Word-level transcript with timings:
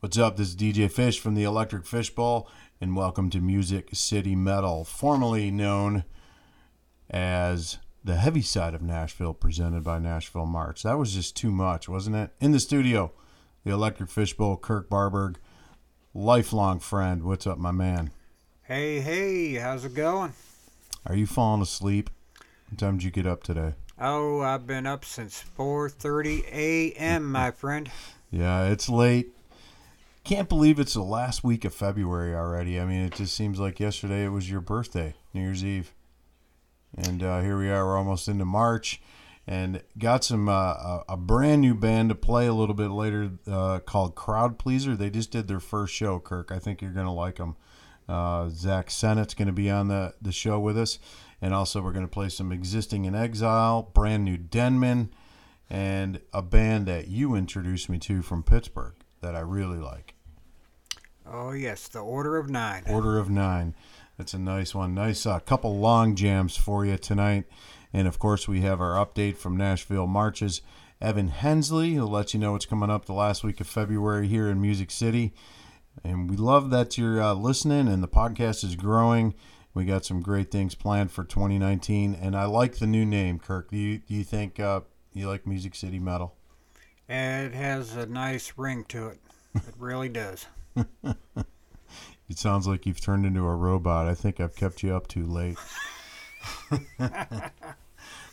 What's 0.00 0.16
up? 0.16 0.36
This 0.36 0.50
is 0.50 0.54
DJ 0.54 0.88
Fish 0.88 1.18
from 1.18 1.34
the 1.34 1.42
Electric 1.42 1.84
Fishbowl, 1.84 2.48
and 2.80 2.94
welcome 2.94 3.30
to 3.30 3.40
Music 3.40 3.88
City 3.94 4.36
Metal, 4.36 4.84
formerly 4.84 5.50
known 5.50 6.04
as 7.10 7.78
the 8.04 8.14
heavy 8.14 8.42
side 8.42 8.74
of 8.74 8.80
Nashville, 8.80 9.34
presented 9.34 9.82
by 9.82 9.98
Nashville 9.98 10.46
March. 10.46 10.84
That 10.84 10.98
was 10.98 11.14
just 11.14 11.34
too 11.34 11.50
much, 11.50 11.88
wasn't 11.88 12.14
it? 12.14 12.30
In 12.40 12.52
the 12.52 12.60
studio, 12.60 13.10
the 13.64 13.72
Electric 13.72 14.08
Fishbowl, 14.08 14.58
Kirk 14.58 14.88
Barberg, 14.88 15.34
lifelong 16.14 16.78
friend. 16.78 17.24
What's 17.24 17.48
up, 17.48 17.58
my 17.58 17.72
man? 17.72 18.12
Hey, 18.62 19.00
hey, 19.00 19.54
how's 19.54 19.84
it 19.84 19.96
going? 19.96 20.32
Are 21.06 21.16
you 21.16 21.26
falling 21.26 21.62
asleep? 21.62 22.08
What 22.70 22.78
time 22.78 22.98
did 22.98 23.04
you 23.04 23.10
get 23.10 23.26
up 23.26 23.42
today? 23.42 23.74
Oh, 24.00 24.42
I've 24.42 24.64
been 24.64 24.86
up 24.86 25.04
since 25.04 25.42
4:30 25.58 26.44
a.m., 26.52 27.32
my 27.32 27.50
friend. 27.50 27.90
Yeah, 28.30 28.66
it's 28.66 28.90
late. 28.90 29.32
Can't 30.28 30.50
believe 30.50 30.78
it's 30.78 30.92
the 30.92 31.00
last 31.00 31.42
week 31.42 31.64
of 31.64 31.72
February 31.72 32.34
already. 32.34 32.78
I 32.78 32.84
mean, 32.84 33.00
it 33.00 33.14
just 33.14 33.34
seems 33.34 33.58
like 33.58 33.80
yesterday 33.80 34.26
it 34.26 34.28
was 34.28 34.50
your 34.50 34.60
birthday, 34.60 35.14
New 35.32 35.40
Year's 35.40 35.64
Eve. 35.64 35.94
And 36.94 37.22
uh, 37.22 37.40
here 37.40 37.56
we 37.56 37.70
are, 37.70 37.86
we're 37.86 37.96
almost 37.96 38.28
into 38.28 38.44
March. 38.44 39.00
And 39.46 39.82
got 39.96 40.24
some 40.24 40.46
uh, 40.50 41.00
a, 41.08 41.16
brand 41.16 41.62
new 41.62 41.74
band 41.74 42.10
to 42.10 42.14
play 42.14 42.46
a 42.46 42.52
little 42.52 42.74
bit 42.74 42.90
later 42.90 43.30
uh, 43.50 43.78
called 43.78 44.16
Crowd 44.16 44.58
Pleaser. 44.58 44.94
They 44.94 45.08
just 45.08 45.30
did 45.30 45.48
their 45.48 45.60
first 45.60 45.94
show, 45.94 46.18
Kirk. 46.18 46.52
I 46.52 46.58
think 46.58 46.82
you're 46.82 46.90
going 46.90 47.06
to 47.06 47.10
like 47.10 47.36
them. 47.36 47.56
Uh, 48.06 48.50
Zach 48.50 48.90
Cenate's 48.90 49.32
going 49.32 49.46
to 49.46 49.52
be 49.54 49.70
on 49.70 49.88
the, 49.88 50.12
the 50.20 50.30
show 50.30 50.60
with 50.60 50.76
us. 50.76 50.98
And 51.40 51.54
also, 51.54 51.80
we're 51.80 51.92
going 51.92 52.04
to 52.04 52.06
play 52.06 52.28
some 52.28 52.52
Existing 52.52 53.06
in 53.06 53.14
Exile, 53.14 53.90
brand 53.94 54.26
new 54.26 54.36
Denman, 54.36 55.10
and 55.70 56.20
a 56.34 56.42
band 56.42 56.84
that 56.84 57.08
you 57.08 57.34
introduced 57.34 57.88
me 57.88 57.98
to 58.00 58.20
from 58.20 58.42
Pittsburgh 58.42 58.92
that 59.22 59.34
I 59.34 59.40
really 59.40 59.78
like. 59.78 60.16
Oh, 61.30 61.52
yes, 61.52 61.88
the 61.88 62.00
Order 62.00 62.36
of 62.36 62.48
Nine. 62.48 62.84
Order 62.88 63.18
of 63.18 63.28
Nine. 63.28 63.74
That's 64.16 64.34
a 64.34 64.38
nice 64.38 64.74
one. 64.74 64.94
Nice 64.94 65.26
uh, 65.26 65.38
couple 65.40 65.78
long 65.78 66.14
jams 66.14 66.56
for 66.56 66.84
you 66.84 66.96
tonight. 66.96 67.44
And 67.92 68.08
of 68.08 68.18
course, 68.18 68.48
we 68.48 68.62
have 68.62 68.80
our 68.80 69.04
update 69.04 69.36
from 69.36 69.56
Nashville 69.56 70.06
Marches. 70.06 70.62
Evan 71.00 71.28
Hensley, 71.28 71.94
who'll 71.94 72.08
let 72.08 72.34
you 72.34 72.40
know 72.40 72.52
what's 72.52 72.66
coming 72.66 72.90
up 72.90 73.04
the 73.04 73.12
last 73.12 73.44
week 73.44 73.60
of 73.60 73.68
February 73.68 74.26
here 74.26 74.48
in 74.48 74.60
Music 74.60 74.90
City. 74.90 75.32
And 76.02 76.28
we 76.28 76.36
love 76.36 76.70
that 76.70 76.98
you're 76.98 77.22
uh, 77.22 77.34
listening 77.34 77.86
and 77.88 78.02
the 78.02 78.08
podcast 78.08 78.64
is 78.64 78.74
growing. 78.74 79.34
We 79.74 79.84
got 79.84 80.04
some 80.04 80.22
great 80.22 80.50
things 80.50 80.74
planned 80.74 81.12
for 81.12 81.22
2019. 81.22 82.14
And 82.14 82.34
I 82.34 82.46
like 82.46 82.78
the 82.78 82.86
new 82.86 83.06
name, 83.06 83.38
Kirk. 83.38 83.70
Do 83.70 83.76
you, 83.76 83.98
do 83.98 84.14
you 84.14 84.24
think 84.24 84.58
uh, 84.58 84.80
you 85.12 85.28
like 85.28 85.46
Music 85.46 85.74
City 85.74 85.98
Metal? 86.00 86.34
It 87.08 87.54
has 87.54 87.94
a 87.94 88.06
nice 88.06 88.52
ring 88.56 88.84
to 88.88 89.08
it. 89.08 89.20
It 89.54 89.74
really 89.78 90.08
does. 90.08 90.46
It 92.28 92.38
sounds 92.38 92.66
like 92.66 92.84
you've 92.84 93.00
turned 93.00 93.24
into 93.24 93.46
a 93.46 93.54
robot. 93.54 94.06
I 94.06 94.14
think 94.14 94.38
I've 94.38 94.54
kept 94.54 94.82
you 94.82 94.94
up 94.94 95.08
too 95.08 95.24
late. 95.24 95.56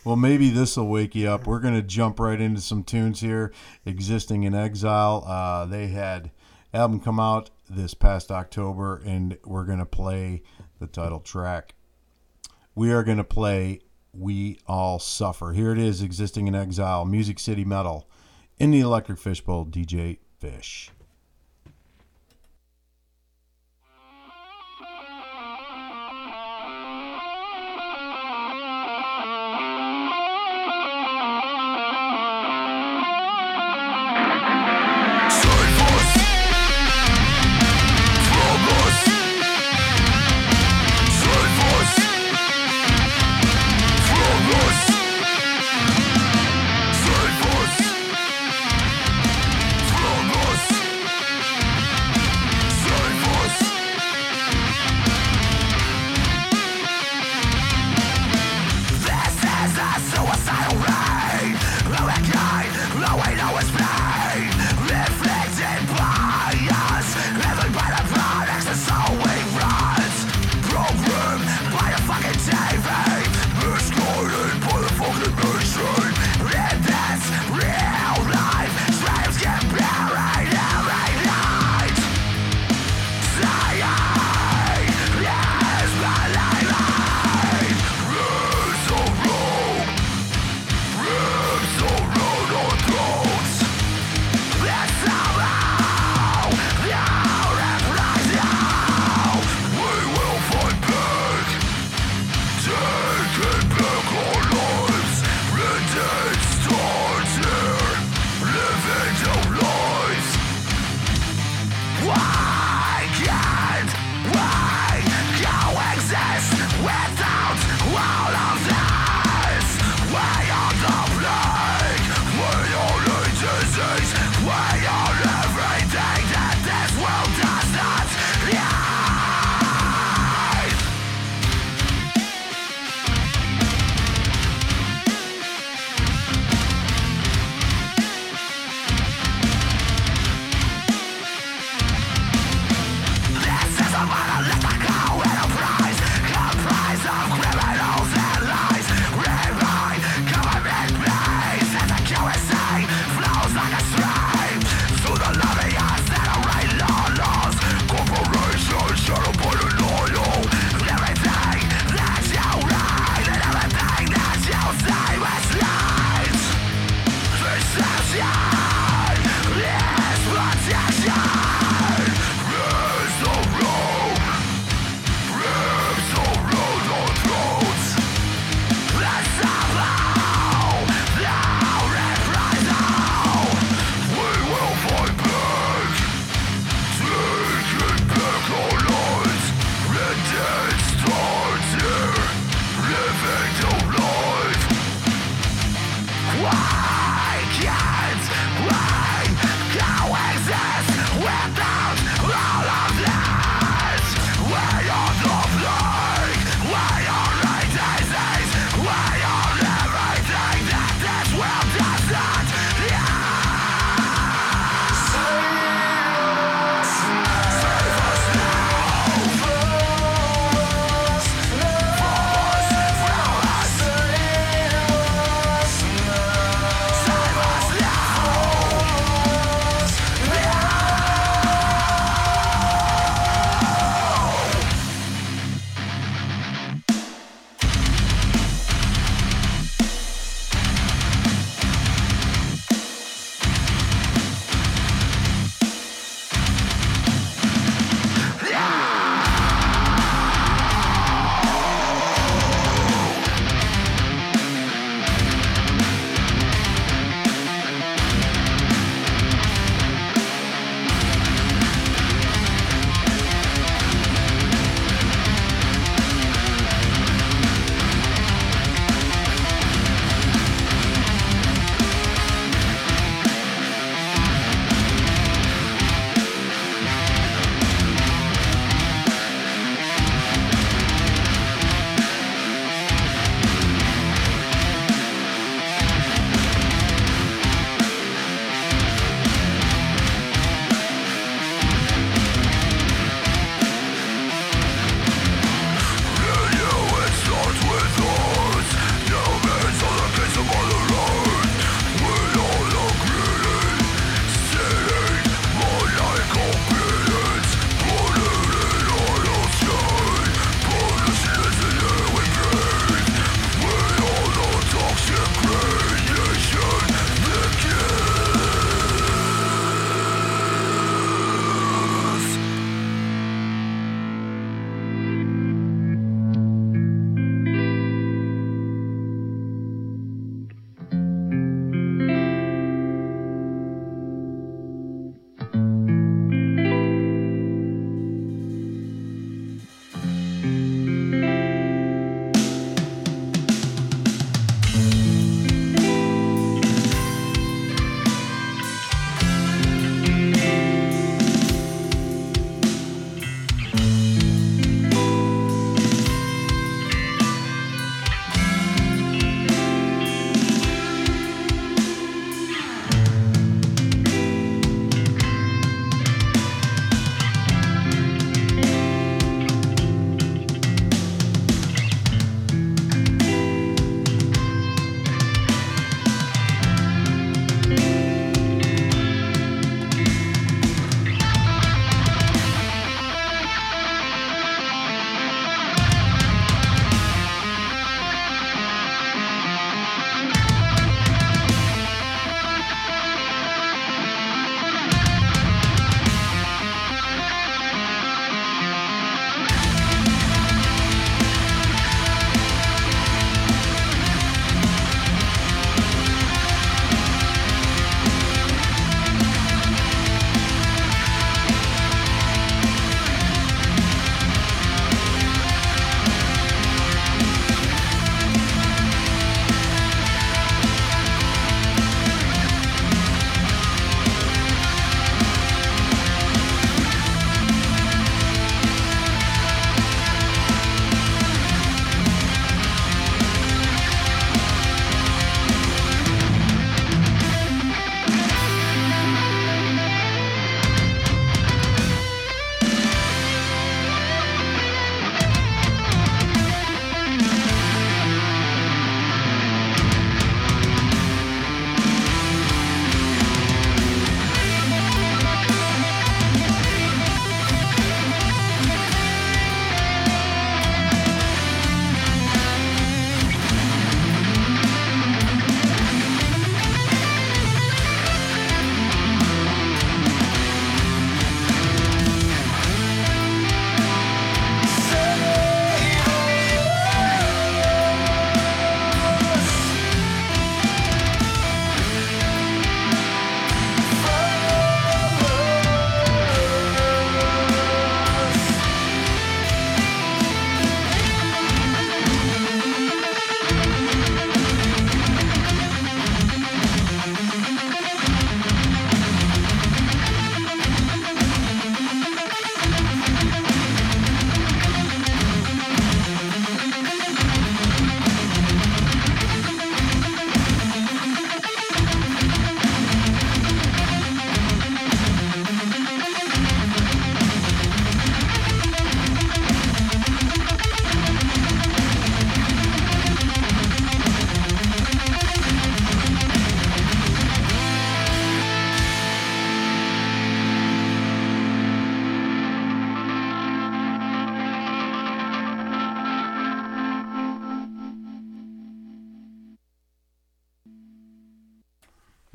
well, 0.04 0.16
maybe 0.16 0.50
this 0.50 0.76
will 0.76 0.88
wake 0.88 1.14
you 1.14 1.30
up. 1.30 1.46
We're 1.46 1.60
going 1.60 1.74
to 1.74 1.82
jump 1.82 2.20
right 2.20 2.40
into 2.40 2.60
some 2.60 2.84
tunes 2.84 3.20
here. 3.20 3.54
Existing 3.86 4.42
in 4.42 4.54
Exile. 4.54 5.24
Uh, 5.26 5.64
they 5.64 5.86
had 5.86 6.30
album 6.74 7.00
come 7.00 7.18
out 7.18 7.48
this 7.70 7.94
past 7.94 8.30
October, 8.30 9.00
and 9.06 9.38
we're 9.46 9.64
going 9.64 9.78
to 9.78 9.86
play 9.86 10.42
the 10.78 10.86
title 10.86 11.20
track. 11.20 11.74
We 12.74 12.92
are 12.92 13.02
going 13.02 13.16
to 13.16 13.24
play 13.24 13.80
We 14.12 14.58
All 14.66 14.98
Suffer. 14.98 15.52
Here 15.52 15.72
it 15.72 15.78
is 15.78 16.02
Existing 16.02 16.48
in 16.48 16.54
Exile, 16.54 17.06
Music 17.06 17.38
City 17.38 17.64
Metal, 17.64 18.10
in 18.58 18.72
the 18.72 18.80
Electric 18.80 19.18
Fishbowl, 19.18 19.64
DJ 19.64 20.18
Fish. 20.38 20.90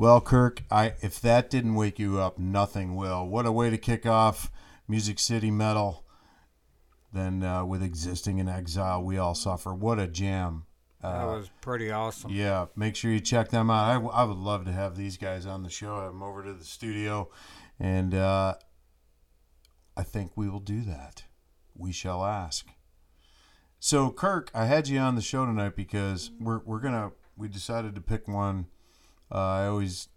Well, 0.02 0.20
Kirk, 0.20 0.64
I 0.72 0.94
if 1.02 1.22
that 1.22 1.52
didn't 1.52 1.76
wake 1.76 2.00
you 2.00 2.20
up, 2.20 2.40
nothing 2.40 2.96
will. 2.96 3.28
What 3.28 3.46
a 3.46 3.52
way 3.52 3.70
to 3.70 3.78
kick 3.78 4.04
off 4.08 4.50
Music 4.88 5.20
City 5.20 5.52
Metal. 5.52 6.04
Then 7.14 7.44
uh, 7.44 7.66
with 7.66 7.84
existing 7.84 8.40
in 8.40 8.50
exile, 8.50 9.04
we 9.04 9.20
all 9.20 9.36
suffer. 9.36 9.76
What 9.76 10.00
a 10.00 10.08
jam! 10.08 10.66
That 11.04 11.26
was 11.26 11.52
pretty 11.62 11.92
awesome. 11.92 12.32
Yeah, 12.32 12.66
make 12.76 12.96
sure 12.96 13.12
you 13.12 13.20
check 13.20 13.52
them 13.52 13.70
out. 13.70 13.92
I, 13.92 14.22
I 14.22 14.24
would 14.24 14.38
love 14.38 14.66
to 14.66 14.72
have 14.72 14.98
these 14.98 15.18
guys 15.18 15.46
on 15.46 15.62
the 15.62 15.70
show. 15.70 15.98
Have 15.98 16.14
them 16.14 16.24
over 16.24 16.44
to 16.46 16.54
the 16.54 16.66
studio, 16.66 17.30
and 17.80 18.16
uh, 18.16 18.56
I 19.96 20.02
think 20.02 20.32
we 20.36 20.50
will 20.50 20.62
do 20.62 20.82
that. 20.82 21.26
We 21.76 21.92
shall 21.92 22.26
ask. 22.26 22.66
So, 23.80 24.10
Kirk, 24.10 24.50
I 24.52 24.66
had 24.66 24.88
you 24.88 24.98
on 24.98 25.14
the 25.14 25.22
show 25.22 25.46
tonight 25.46 25.76
because 25.76 26.32
we're 26.40 26.62
we're 26.66 26.80
gonna 26.80 27.12
we 27.38 27.48
decided 27.48 27.94
to 27.94 28.02
pick 28.02 28.28
one. 28.28 28.66
Uh, 29.32 29.38
I 29.38 29.68
always 29.68 30.10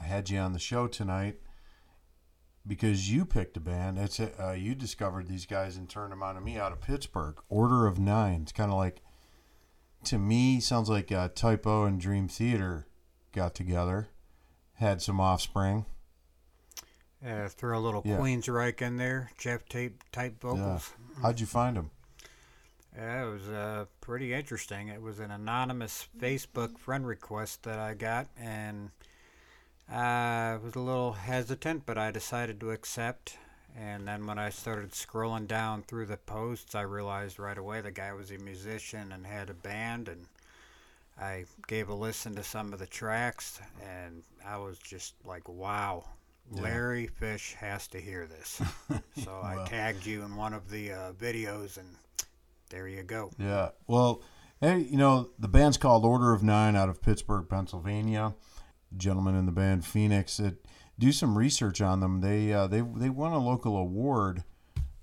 I 0.00 0.04
had 0.04 0.30
you 0.30 0.38
on 0.38 0.52
the 0.52 0.58
show 0.58 0.86
tonight 0.86 1.36
because 2.66 3.10
you 3.12 3.24
picked 3.24 3.56
a 3.56 3.60
band. 3.60 3.98
It's 3.98 4.20
a, 4.20 4.30
uh, 4.48 4.52
you 4.52 4.74
discovered 4.74 5.26
these 5.28 5.46
guys 5.46 5.76
and 5.76 5.88
turned 5.88 6.12
them 6.12 6.22
on 6.22 6.34
to 6.36 6.40
me 6.40 6.56
out 6.56 6.72
of 6.72 6.80
Pittsburgh. 6.80 7.36
Order 7.48 7.86
of 7.86 7.98
Nine. 7.98 8.42
It's 8.42 8.52
kind 8.52 8.70
of 8.70 8.76
like 8.78 9.02
to 10.04 10.18
me 10.18 10.60
sounds 10.60 10.88
like 10.88 11.10
uh, 11.12 11.28
Typo 11.34 11.84
and 11.84 12.00
Dream 12.00 12.28
Theater 12.28 12.86
got 13.32 13.54
together, 13.54 14.08
had 14.74 15.02
some 15.02 15.20
offspring. 15.20 15.84
Uh, 17.26 17.48
throw 17.48 17.76
a 17.76 17.80
little 17.80 18.02
Yeah. 18.04 18.16
Queensryche 18.18 18.80
in 18.80 18.96
there, 18.96 19.30
Geoff 19.38 19.64
Tate 19.68 20.00
type 20.12 20.40
vocals. 20.40 20.92
How'd 21.20 21.40
you 21.40 21.46
find 21.46 21.76
them? 21.76 21.90
Yeah, 22.98 23.26
it 23.26 23.30
was 23.30 23.48
uh, 23.48 23.84
pretty 24.00 24.34
interesting. 24.34 24.88
It 24.88 25.00
was 25.00 25.20
an 25.20 25.30
anonymous 25.30 26.08
Facebook 26.18 26.78
friend 26.78 27.06
request 27.06 27.62
that 27.62 27.78
I 27.78 27.94
got, 27.94 28.26
and 28.36 28.90
I 29.88 30.58
was 30.60 30.74
a 30.74 30.80
little 30.80 31.12
hesitant, 31.12 31.86
but 31.86 31.96
I 31.96 32.10
decided 32.10 32.58
to 32.58 32.72
accept. 32.72 33.38
And 33.76 34.08
then 34.08 34.26
when 34.26 34.40
I 34.40 34.50
started 34.50 34.90
scrolling 34.90 35.46
down 35.46 35.84
through 35.84 36.06
the 36.06 36.16
posts, 36.16 36.74
I 36.74 36.80
realized 36.80 37.38
right 37.38 37.56
away 37.56 37.80
the 37.82 37.92
guy 37.92 38.12
was 38.12 38.32
a 38.32 38.38
musician 38.38 39.12
and 39.12 39.24
had 39.24 39.48
a 39.48 39.54
band, 39.54 40.08
and 40.08 40.26
I 41.20 41.44
gave 41.68 41.90
a 41.90 41.94
listen 41.94 42.34
to 42.34 42.42
some 42.42 42.72
of 42.72 42.80
the 42.80 42.86
tracks, 42.86 43.60
and 43.80 44.24
I 44.44 44.56
was 44.56 44.76
just 44.78 45.14
like, 45.24 45.48
wow. 45.48 46.04
Yeah. 46.52 46.62
Larry 46.62 47.06
Fish 47.06 47.54
has 47.60 47.86
to 47.88 48.00
hear 48.00 48.26
this. 48.26 48.60
so 49.22 49.40
I 49.44 49.66
tagged 49.68 50.06
you 50.06 50.22
in 50.22 50.34
one 50.34 50.54
of 50.54 50.68
the 50.70 50.92
uh, 50.92 51.12
videos, 51.12 51.76
and 51.76 51.94
there 52.70 52.88
you 52.88 53.02
go. 53.02 53.30
Yeah. 53.38 53.70
Well, 53.86 54.22
hey, 54.60 54.78
you 54.78 54.96
know, 54.96 55.30
the 55.38 55.48
band's 55.48 55.76
called 55.76 56.04
Order 56.04 56.32
of 56.32 56.42
Nine 56.42 56.76
out 56.76 56.88
of 56.88 57.02
Pittsburgh, 57.02 57.48
Pennsylvania. 57.48 58.34
Gentlemen 58.96 59.34
in 59.34 59.46
the 59.46 59.52
band 59.52 59.84
Phoenix 59.84 60.38
that 60.38 60.66
do 60.98 61.12
some 61.12 61.36
research 61.36 61.80
on 61.80 62.00
them. 62.00 62.20
They 62.20 62.52
uh, 62.52 62.66
they 62.66 62.80
they 62.80 63.10
won 63.10 63.32
a 63.32 63.38
local 63.38 63.76
award 63.76 64.44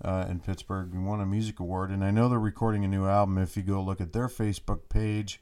uh, 0.03 0.25
in 0.29 0.39
Pittsburgh 0.39 0.93
We 0.93 0.99
won 0.99 1.21
a 1.21 1.25
music 1.25 1.59
award. 1.59 1.91
And 1.91 2.03
I 2.03 2.11
know 2.11 2.27
they're 2.27 2.39
recording 2.39 2.83
a 2.83 2.87
new 2.87 3.05
album. 3.05 3.37
If 3.37 3.55
you 3.55 3.63
go 3.63 3.81
look 3.81 4.01
at 4.01 4.13
their 4.13 4.27
Facebook 4.27 4.89
page, 4.89 5.41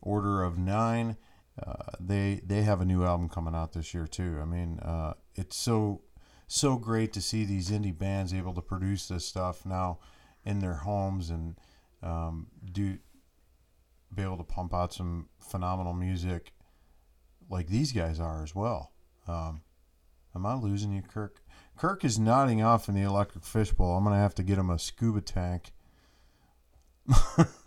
Order 0.00 0.42
of 0.42 0.58
Nine, 0.58 1.16
uh, 1.64 1.92
they 2.00 2.40
they 2.44 2.62
have 2.62 2.80
a 2.80 2.84
new 2.84 3.04
album 3.04 3.28
coming 3.28 3.54
out 3.54 3.72
this 3.72 3.92
year 3.92 4.06
too. 4.06 4.38
I 4.40 4.44
mean, 4.44 4.78
uh, 4.80 5.14
it's 5.34 5.56
so 5.56 6.02
so 6.46 6.76
great 6.76 7.12
to 7.14 7.20
see 7.20 7.44
these 7.44 7.70
indie 7.70 7.96
bands 7.96 8.32
able 8.32 8.54
to 8.54 8.62
produce 8.62 9.08
this 9.08 9.26
stuff 9.26 9.64
now 9.64 9.98
in 10.44 10.60
their 10.60 10.74
homes 10.74 11.30
and 11.30 11.56
um, 12.02 12.48
do 12.72 12.98
be 14.14 14.22
able 14.22 14.36
to 14.36 14.44
pump 14.44 14.72
out 14.72 14.92
some 14.92 15.28
phenomenal 15.40 15.92
music 15.92 16.52
like 17.50 17.66
these 17.68 17.92
guys 17.92 18.20
are 18.20 18.42
as 18.42 18.54
well. 18.54 18.92
Um, 19.26 19.62
am 20.34 20.46
I 20.46 20.54
losing 20.54 20.92
you, 20.92 21.02
Kirk? 21.02 21.40
Kirk 21.76 22.04
is 22.04 22.18
nodding 22.18 22.62
off 22.62 22.88
in 22.88 22.94
the 22.94 23.02
electric 23.02 23.44
fishbowl. 23.44 23.96
I'm 23.96 24.04
gonna 24.04 24.16
have 24.16 24.34
to 24.36 24.42
get 24.42 24.58
him 24.58 24.70
a 24.70 24.78
scuba 24.78 25.20
tank. 25.20 25.72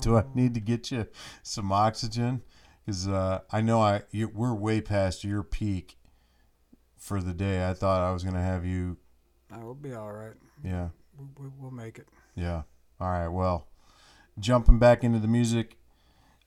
Do 0.00 0.16
I 0.16 0.24
need 0.34 0.54
to 0.54 0.60
get 0.60 0.90
you 0.90 1.06
some 1.42 1.72
oxygen? 1.72 2.42
Because 2.84 3.06
uh, 3.08 3.40
I 3.50 3.60
know 3.60 3.80
I 3.80 4.02
you, 4.10 4.28
we're 4.28 4.54
way 4.54 4.80
past 4.80 5.24
your 5.24 5.42
peak 5.42 5.98
for 6.96 7.20
the 7.20 7.34
day. 7.34 7.68
I 7.68 7.74
thought 7.74 8.02
I 8.02 8.12
was 8.12 8.24
gonna 8.24 8.42
have 8.42 8.64
you. 8.64 8.96
I 9.50 9.62
will 9.62 9.74
be 9.74 9.94
all 9.94 10.12
right. 10.12 10.34
Yeah. 10.64 10.88
We, 11.18 11.48
we'll 11.58 11.70
make 11.70 11.98
it. 11.98 12.08
Yeah. 12.34 12.62
All 13.00 13.10
right. 13.10 13.28
Well, 13.28 13.66
jumping 14.38 14.78
back 14.78 15.02
into 15.02 15.18
the 15.18 15.28
music 15.28 15.76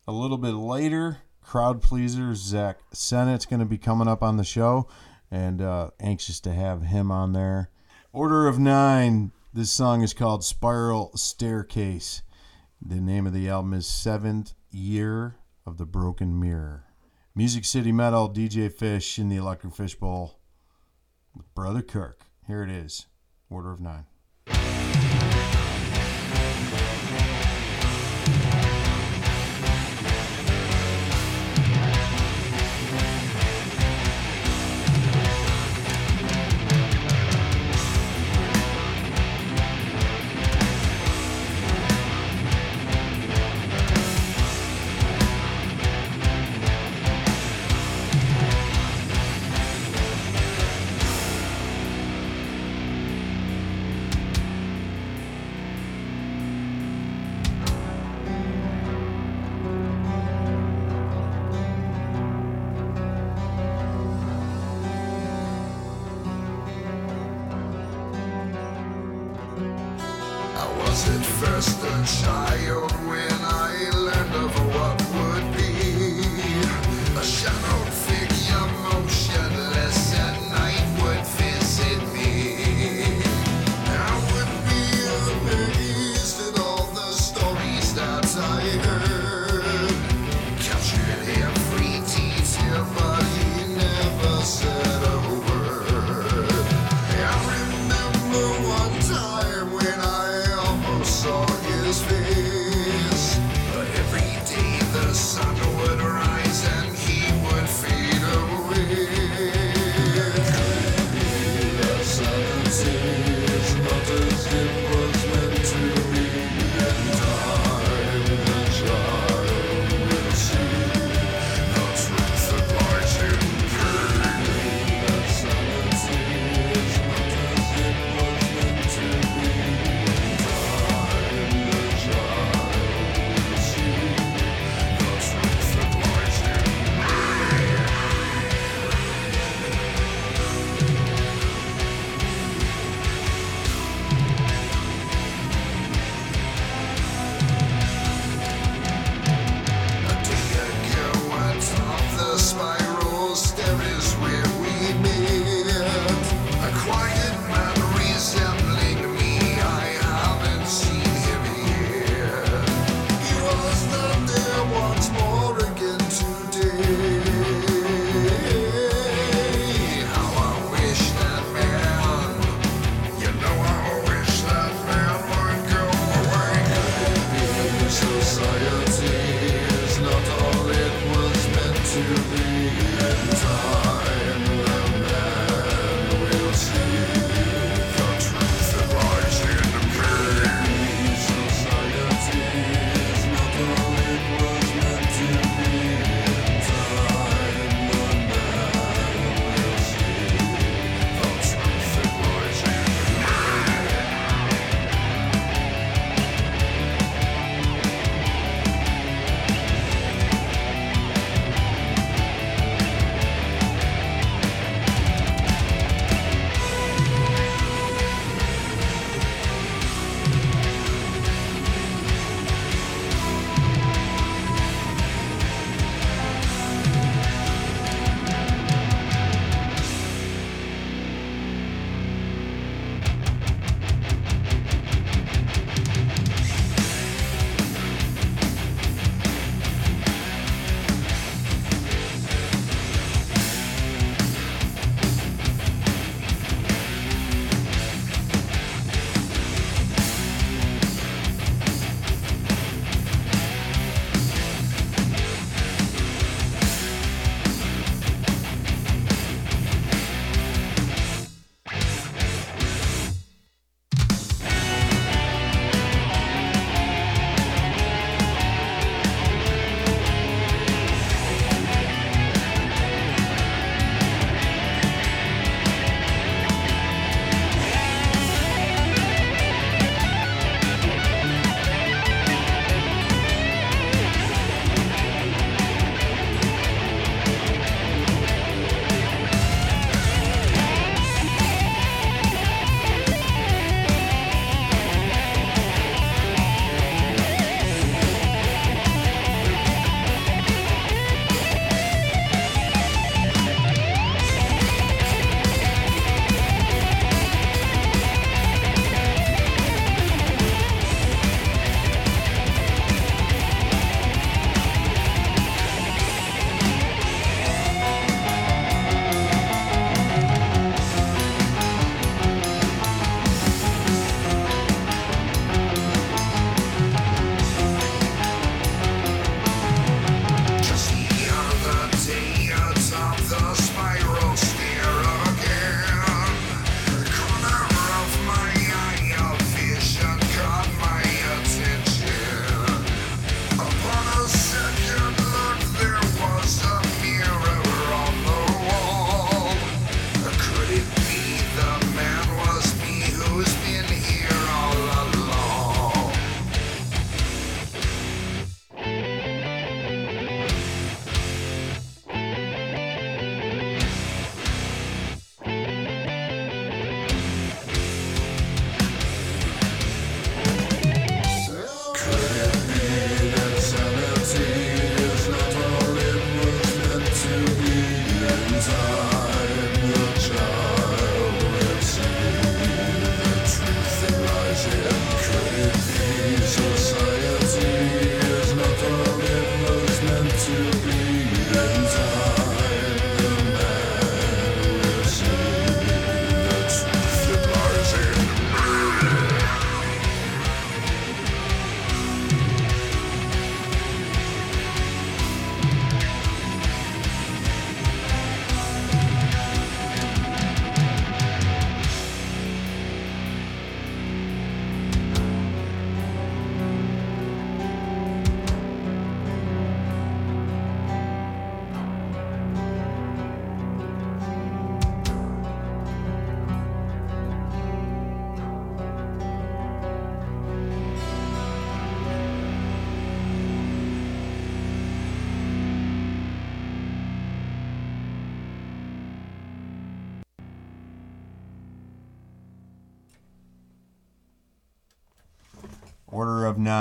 a 0.08 0.12
little 0.12 0.38
bit 0.38 0.54
later, 0.54 1.20
crowd 1.42 1.82
pleaser 1.82 2.34
Zach 2.36 2.80
Cenate's 2.94 3.46
going 3.46 3.60
to 3.60 3.66
be 3.66 3.78
coming 3.78 4.08
up 4.08 4.24
on 4.24 4.38
the 4.38 4.44
show, 4.44 4.88
and 5.30 5.62
uh, 5.62 5.92
anxious 6.00 6.40
to 6.42 6.54
have 6.54 6.84
him 6.84 7.12
on 7.12 7.34
there. 7.34 7.70
Order 8.14 8.48
of 8.48 8.60
Nine. 8.60 9.32
This 9.54 9.72
song 9.72 10.02
is 10.02 10.14
called 10.14 10.46
Spiral 10.46 11.12
Staircase. 11.16 12.22
The 12.82 13.02
name 13.02 13.28
of 13.28 13.34
the 13.34 13.50
album 13.50 13.74
is 13.74 13.86
Seventh 13.86 14.54
Year 14.72 15.36
of 15.66 15.78
the 15.78 15.86
Broken 15.86 16.40
Mirror. 16.40 16.86
Music 17.36 17.66
City 17.66 17.92
Metal, 17.92 18.30
DJ 18.30 18.72
Fish 18.72 19.20
in 19.20 19.30
the 19.30 19.36
Electric 19.36 19.74
Fishbowl 19.74 20.40
with 21.36 21.54
Brother 21.54 21.82
Kirk. 21.82 22.22
Here 22.48 22.64
it 22.64 22.70
is. 22.70 23.08
Order 23.50 23.72
of 23.72 23.82
Nine. 23.82 24.06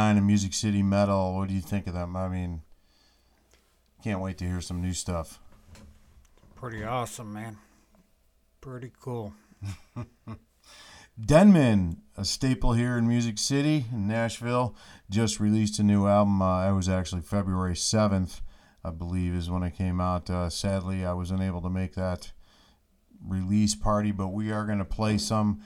Nine 0.01 0.17
and 0.17 0.27
Music 0.27 0.55
City 0.55 0.83
Metal. 0.83 1.37
What 1.37 1.49
do 1.49 1.55
you 1.55 1.61
think 1.61 1.87
of 1.87 1.93
them? 1.93 2.17
I 2.17 2.27
mean, 2.27 2.63
can't 4.03 4.23
wait 4.23 4.39
to 4.39 4.47
hear 4.47 4.63
some 4.63 4.81
new 4.81 4.95
stuff. 4.95 5.39
Pretty 6.55 6.83
awesome, 6.83 7.35
man. 7.35 7.59
Pretty 8.63 8.93
cool. 8.99 9.35
Denman, 11.21 12.01
a 12.17 12.25
staple 12.25 12.73
here 12.73 12.97
in 12.97 13.07
Music 13.07 13.37
City, 13.37 13.85
in 13.93 14.09
Nashville, 14.09 14.75
just 15.11 15.39
released 15.39 15.79
a 15.79 15.83
new 15.83 16.07
album. 16.07 16.41
Uh, 16.41 16.71
it 16.71 16.75
was 16.75 16.89
actually 16.89 17.21
February 17.21 17.75
7th, 17.75 18.41
I 18.83 18.93
believe, 18.93 19.35
is 19.35 19.51
when 19.51 19.63
it 19.63 19.77
came 19.77 20.01
out. 20.01 20.31
Uh, 20.31 20.49
sadly, 20.49 21.05
I 21.05 21.13
was 21.13 21.31
unable 21.31 21.61
to 21.61 21.69
make 21.69 21.95
that 21.97 22.33
release 23.23 23.75
party, 23.75 24.13
but 24.13 24.29
we 24.29 24.51
are 24.51 24.65
going 24.65 24.79
to 24.79 24.85
play 24.87 25.19
some 25.19 25.61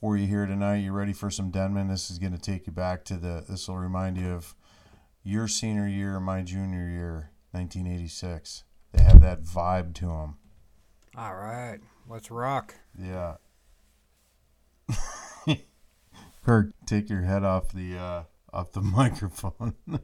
for 0.00 0.16
you 0.16 0.26
here 0.26 0.46
tonight. 0.46 0.76
You 0.76 0.92
ready 0.92 1.12
for 1.12 1.30
some 1.30 1.50
Denman? 1.50 1.88
This 1.88 2.10
is 2.10 2.18
going 2.18 2.32
to 2.32 2.38
take 2.38 2.66
you 2.66 2.72
back 2.72 3.04
to 3.06 3.16
the, 3.16 3.44
this 3.48 3.68
will 3.68 3.78
remind 3.78 4.18
you 4.18 4.32
of 4.32 4.54
your 5.22 5.48
senior 5.48 5.88
year, 5.88 6.20
my 6.20 6.42
junior 6.42 6.88
year, 6.88 7.30
1986. 7.52 8.64
They 8.92 9.02
have 9.02 9.20
that 9.22 9.42
vibe 9.42 9.94
to 9.94 10.06
them. 10.06 10.36
All 11.16 11.34
right, 11.34 11.78
let's 12.08 12.30
rock. 12.30 12.74
Yeah. 12.98 13.36
Kirk, 16.44 16.72
take 16.84 17.08
your 17.08 17.22
head 17.22 17.42
off 17.42 17.72
the 17.72 17.96
uh, 17.96 18.22
off 18.52 18.72
the 18.72 18.80
microphone. 18.82 19.74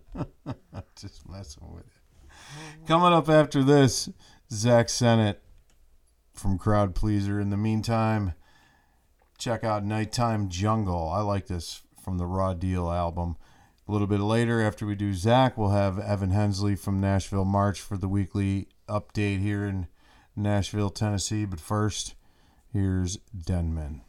Just 0.97 1.29
messing 1.29 1.71
with 1.71 1.85
it. 1.85 2.87
Coming 2.87 3.13
up 3.13 3.29
after 3.29 3.63
this, 3.63 4.09
Zach 4.51 4.89
Cenate 4.89 5.37
from 6.35 6.59
Crowd 6.59 6.95
Pleaser. 6.95 7.39
In 7.39 7.51
the 7.51 7.57
meantime, 7.57 8.35
check 9.43 9.65
out 9.65 9.85
Nighttime 9.85 10.49
Jungle. 10.49 11.09
I 11.09 11.21
like 11.21 11.49
this 11.49 11.83
from 12.01 12.17
the 12.17 12.27
Raw 12.27 12.55
Deal 12.55 12.89
album. 12.89 13.37
A 13.89 13.93
little 13.93 14.07
bit 14.07 14.21
later, 14.21 14.63
after 14.63 14.87
we 14.87 14.95
do 14.95 15.13
Zach, 15.15 15.59
we'll 15.59 15.71
have 15.71 15.99
Evan 15.99 16.31
Hensley 16.31 16.77
from 16.77 17.01
Nashville 17.01 17.45
March 17.45 17.81
for 17.81 17.97
the 17.97 18.07
weekly 18.07 18.69
update 18.89 19.41
here 19.41 19.67
in 19.67 19.89
Nashville, 20.37 20.91
Tennessee. 20.91 21.45
But 21.45 21.59
first, 21.59 22.15
here's 22.73 23.17
Denman. 23.17 24.03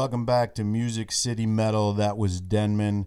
Welcome 0.00 0.24
back 0.24 0.54
to 0.54 0.64
Music 0.64 1.12
City 1.12 1.44
Metal. 1.44 1.92
That 1.92 2.16
was 2.16 2.40
Denman 2.40 3.06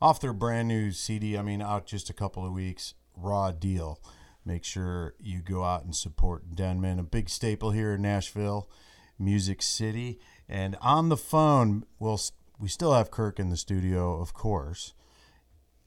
off 0.00 0.18
their 0.18 0.32
brand 0.32 0.66
new 0.66 0.90
CD. 0.90 1.36
I 1.36 1.42
mean, 1.42 1.60
out 1.60 1.84
just 1.84 2.08
a 2.08 2.14
couple 2.14 2.46
of 2.46 2.54
weeks. 2.54 2.94
Raw 3.14 3.50
deal. 3.50 4.00
Make 4.42 4.64
sure 4.64 5.14
you 5.20 5.42
go 5.42 5.62
out 5.62 5.84
and 5.84 5.94
support 5.94 6.54
Denman, 6.54 6.98
a 6.98 7.02
big 7.02 7.28
staple 7.28 7.72
here 7.72 7.92
in 7.92 8.00
Nashville, 8.00 8.70
Music 9.18 9.60
City. 9.60 10.18
And 10.48 10.74
on 10.80 11.10
the 11.10 11.18
phone, 11.18 11.84
well, 11.98 12.18
we 12.58 12.68
still 12.68 12.94
have 12.94 13.10
Kirk 13.10 13.38
in 13.38 13.50
the 13.50 13.56
studio, 13.58 14.18
of 14.18 14.32
course. 14.32 14.94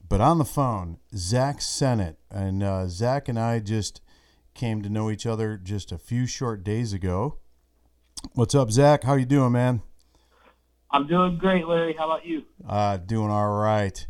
But 0.08 0.20
on 0.20 0.38
the 0.38 0.44
phone, 0.44 0.98
Zach 1.16 1.60
Cenate. 1.60 2.18
And 2.30 2.62
uh, 2.62 2.86
Zach 2.86 3.28
and 3.28 3.36
I 3.36 3.58
just 3.58 4.00
came 4.54 4.80
to 4.82 4.88
know 4.88 5.10
each 5.10 5.26
other 5.26 5.56
just 5.60 5.90
a 5.90 5.98
few 5.98 6.24
short 6.24 6.62
days 6.62 6.92
ago. 6.92 7.38
What's 8.34 8.54
up, 8.54 8.70
Zach? 8.70 9.02
How 9.02 9.16
you 9.16 9.26
doing, 9.26 9.50
man? 9.50 9.82
I'm 10.90 11.06
doing 11.06 11.38
great, 11.38 11.66
Larry. 11.66 11.94
How 11.98 12.04
about 12.04 12.26
you? 12.26 12.44
Uh, 12.66 12.96
doing 12.96 13.30
all 13.30 13.50
right. 13.50 14.06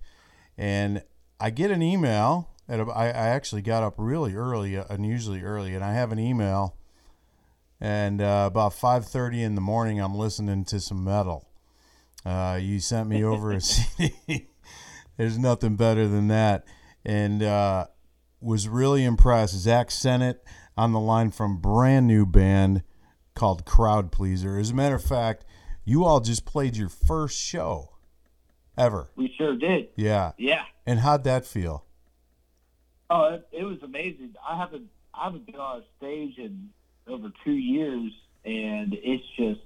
And 0.58 1.02
I 1.40 1.50
get 1.50 1.70
an 1.70 1.82
email. 1.82 2.50
At 2.68 2.80
a, 2.80 2.84
I, 2.84 3.06
I 3.06 3.28
actually 3.28 3.62
got 3.62 3.82
up 3.82 3.94
really 3.96 4.34
early, 4.34 4.76
uh, 4.76 4.84
unusually 4.90 5.42
early, 5.42 5.74
and 5.74 5.84
I 5.84 5.92
have 5.94 6.12
an 6.12 6.18
email. 6.18 6.76
And 7.80 8.20
uh, 8.20 8.48
about 8.50 8.72
5:30 8.72 9.42
in 9.42 9.54
the 9.54 9.60
morning, 9.60 10.00
I'm 10.00 10.14
listening 10.14 10.64
to 10.66 10.80
some 10.80 11.04
metal. 11.04 11.48
Uh, 12.24 12.58
you 12.60 12.80
sent 12.80 13.08
me 13.08 13.22
over 13.22 13.52
a 13.52 13.60
CD. 13.60 14.48
There's 15.16 15.38
nothing 15.38 15.76
better 15.76 16.08
than 16.08 16.28
that, 16.28 16.64
and 17.04 17.42
uh, 17.42 17.86
was 18.40 18.68
really 18.68 19.04
impressed. 19.04 19.54
Zach 19.54 19.88
Cenate 19.88 20.38
on 20.76 20.92
the 20.92 21.00
line 21.00 21.30
from 21.30 21.58
brand 21.58 22.06
new 22.06 22.26
band 22.26 22.82
called 23.34 23.64
Crowd 23.64 24.10
Pleaser. 24.10 24.58
As 24.58 24.70
a 24.70 24.74
matter 24.74 24.96
of 24.96 25.04
fact, 25.04 25.44
you 25.86 26.04
all 26.04 26.20
just 26.20 26.44
played 26.44 26.76
your 26.76 26.90
first 26.90 27.38
show 27.40 27.92
ever. 28.76 29.08
We 29.16 29.32
sure 29.38 29.56
did. 29.56 29.88
Yeah. 29.96 30.32
Yeah. 30.36 30.64
And 30.84 30.98
how'd 31.00 31.24
that 31.24 31.46
feel? 31.46 31.84
Oh, 33.08 33.34
it, 33.34 33.48
it 33.52 33.64
was 33.64 33.82
amazing. 33.82 34.34
I 34.46 34.58
haven't 34.58 34.88
I 35.14 35.24
haven't 35.24 35.46
been 35.46 35.54
on 35.56 35.78
a 35.78 35.84
stage 35.96 36.36
in 36.36 36.70
over 37.06 37.30
two 37.44 37.52
years, 37.52 38.12
and 38.44 38.92
it's 38.92 39.24
just 39.36 39.60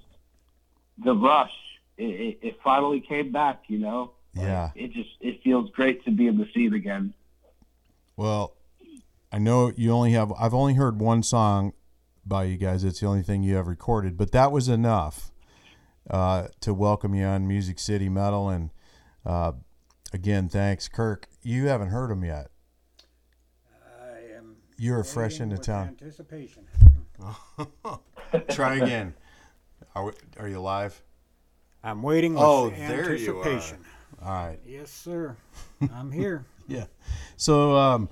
the 1.03 1.13
rush. 1.15 1.51
It, 1.97 2.03
it, 2.03 2.39
it 2.41 2.59
finally 2.63 3.01
came 3.01 3.31
back. 3.31 3.63
You 3.67 3.79
know. 3.79 4.11
Like, 4.35 4.45
Yeah. 4.45 4.69
It 4.75 4.93
just 4.93 5.09
it 5.19 5.41
feels 5.43 5.71
great 5.71 6.05
to 6.05 6.11
be 6.11 6.27
able 6.27 6.45
to 6.45 6.51
see 6.53 6.67
it 6.67 6.73
again. 6.73 7.13
Well, 8.15 8.55
I 9.31 9.39
know 9.39 9.71
you 9.75 9.91
only 9.91 10.11
have 10.11 10.31
I've 10.33 10.53
only 10.53 10.75
heard 10.75 10.99
one 10.99 11.23
song 11.23 11.73
by 12.23 12.43
you 12.43 12.57
guys. 12.57 12.83
It's 12.83 12.99
the 12.99 13.07
only 13.07 13.23
thing 13.23 13.41
you 13.41 13.55
have 13.55 13.67
recorded, 13.67 14.17
but 14.17 14.31
that 14.33 14.51
was 14.51 14.69
enough 14.69 15.30
uh, 16.09 16.47
to 16.61 16.73
welcome 16.73 17.13
you 17.13 17.25
on 17.25 17.47
Music 17.47 17.79
City 17.79 18.09
Metal. 18.09 18.49
And 18.49 18.71
uh, 19.25 19.53
again, 20.13 20.49
thanks, 20.49 20.87
Kirk. 20.87 21.27
You 21.41 21.67
haven't 21.67 21.89
heard 21.89 22.09
them 22.09 22.23
yet. 22.23 22.49
I 24.01 24.35
am. 24.37 24.55
You're 24.77 25.03
fresh 25.03 25.39
into 25.39 25.55
with 25.55 25.65
town. 25.65 25.87
Anticipation. 25.89 26.65
Try 28.49 28.75
again. 28.75 29.13
Are 29.95 30.05
we, 30.05 30.11
are 30.39 30.47
you 30.47 30.61
live? 30.61 31.01
I'm 31.83 32.01
waiting 32.01 32.33
with 32.33 32.43
Oh, 32.43 32.69
there 32.69 33.15
you 33.15 33.39
are. 33.39 33.61
All 34.23 34.31
right. 34.31 34.59
Yes, 34.65 34.91
sir. 34.91 35.35
I'm 35.93 36.11
here. 36.11 36.45
Yeah. 36.67 36.85
So 37.37 37.75
um, 37.75 38.09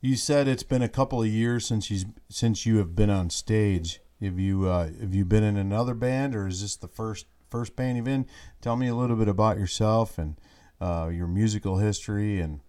you 0.00 0.16
said 0.16 0.48
it's 0.48 0.62
been 0.62 0.82
a 0.82 0.88
couple 0.88 1.22
of 1.22 1.28
years 1.28 1.66
since 1.66 1.90
you 1.90 2.06
since 2.28 2.64
you 2.64 2.78
have 2.78 2.96
been 2.96 3.10
on 3.10 3.30
stage. 3.30 4.00
Have 4.24 4.38
you 4.38 4.68
uh, 4.68 4.90
have 5.00 5.14
you 5.14 5.24
been 5.24 5.44
in 5.44 5.56
another 5.56 5.94
band, 5.94 6.34
or 6.34 6.46
is 6.46 6.62
this 6.62 6.76
the 6.76 6.88
first 6.88 7.26
first 7.50 7.76
band 7.76 7.96
you've 7.96 8.08
in? 8.08 8.26
Tell 8.60 8.76
me 8.76 8.88
a 8.88 8.94
little 8.94 9.16
bit 9.16 9.28
about 9.28 9.58
yourself 9.58 10.18
and 10.18 10.36
uh, 10.80 11.10
your 11.12 11.26
musical 11.26 11.78
history, 11.78 12.40
and 12.40 12.60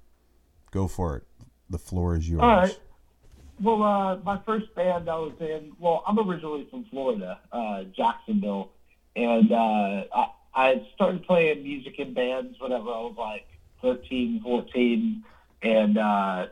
go 0.72 0.88
for 0.88 1.18
it. 1.18 1.24
The 1.70 1.80
floor 1.80 2.16
is 2.16 2.30
yours. 2.30 2.44
All 2.44 2.50
right. 2.50 2.80
Well, 3.62 3.82
uh, 3.84 4.18
my 4.18 4.38
first 4.46 4.74
band 4.76 5.10
I 5.10 5.16
was 5.16 5.34
in, 5.40 5.72
well, 5.80 6.04
I'm 6.06 6.20
originally 6.20 6.68
from 6.70 6.84
Florida, 6.86 7.40
uh, 7.54 7.84
Jacksonville, 7.84 8.72
and 9.16 9.50
uh, 9.52 10.04
I, 10.14 10.28
I 10.54 10.88
started 10.94 11.24
playing 11.24 11.64
music 11.64 11.98
in 11.98 12.14
bands 12.14 12.60
whenever 12.60 12.90
I 12.90 13.00
was 13.00 13.16
like 13.18 13.48
13, 13.82 14.42
14, 14.44 15.24
and 15.62 15.98
uh, 15.98 16.48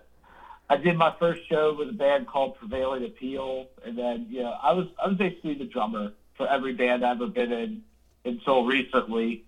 I 0.73 0.75
did 0.75 0.97
my 0.97 1.13
first 1.19 1.41
show 1.47 1.71
with 1.71 1.87
a 1.87 1.93
band 1.93 2.25
called 2.25 2.55
Prevailing 2.55 3.05
Appeal, 3.05 3.67
and 3.85 3.95
then 3.95 4.25
you 4.27 4.41
know 4.41 4.55
I 4.59 4.71
was 4.71 4.87
I 5.01 5.07
was 5.07 5.17
basically 5.17 5.53
the 5.53 5.65
drummer 5.65 6.09
for 6.35 6.47
every 6.47 6.73
band 6.73 7.05
I've 7.05 7.21
ever 7.21 7.27
been 7.27 7.51
in 7.51 7.81
until 8.25 8.65
recently. 8.65 9.39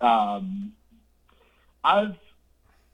Um, 0.00 0.72
I've 1.84 2.16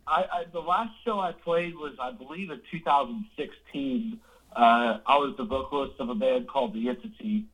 I, 0.07 0.27
I 0.31 0.45
the 0.53 0.61
last 0.61 0.91
show 1.03 1.19
I 1.19 1.33
played 1.33 1.77
was 1.77 1.95
I 1.99 2.11
believe 2.11 2.51
in 2.51 2.61
2016. 2.71 4.19
Uh, 4.55 4.99
I 5.07 5.17
was 5.17 5.33
the 5.39 5.45
vocalist 5.45 5.95
of 5.99 6.11
a 6.11 6.15
band 6.15 6.49
called 6.49 6.75
The 6.75 6.91
Entity, 6.91 7.45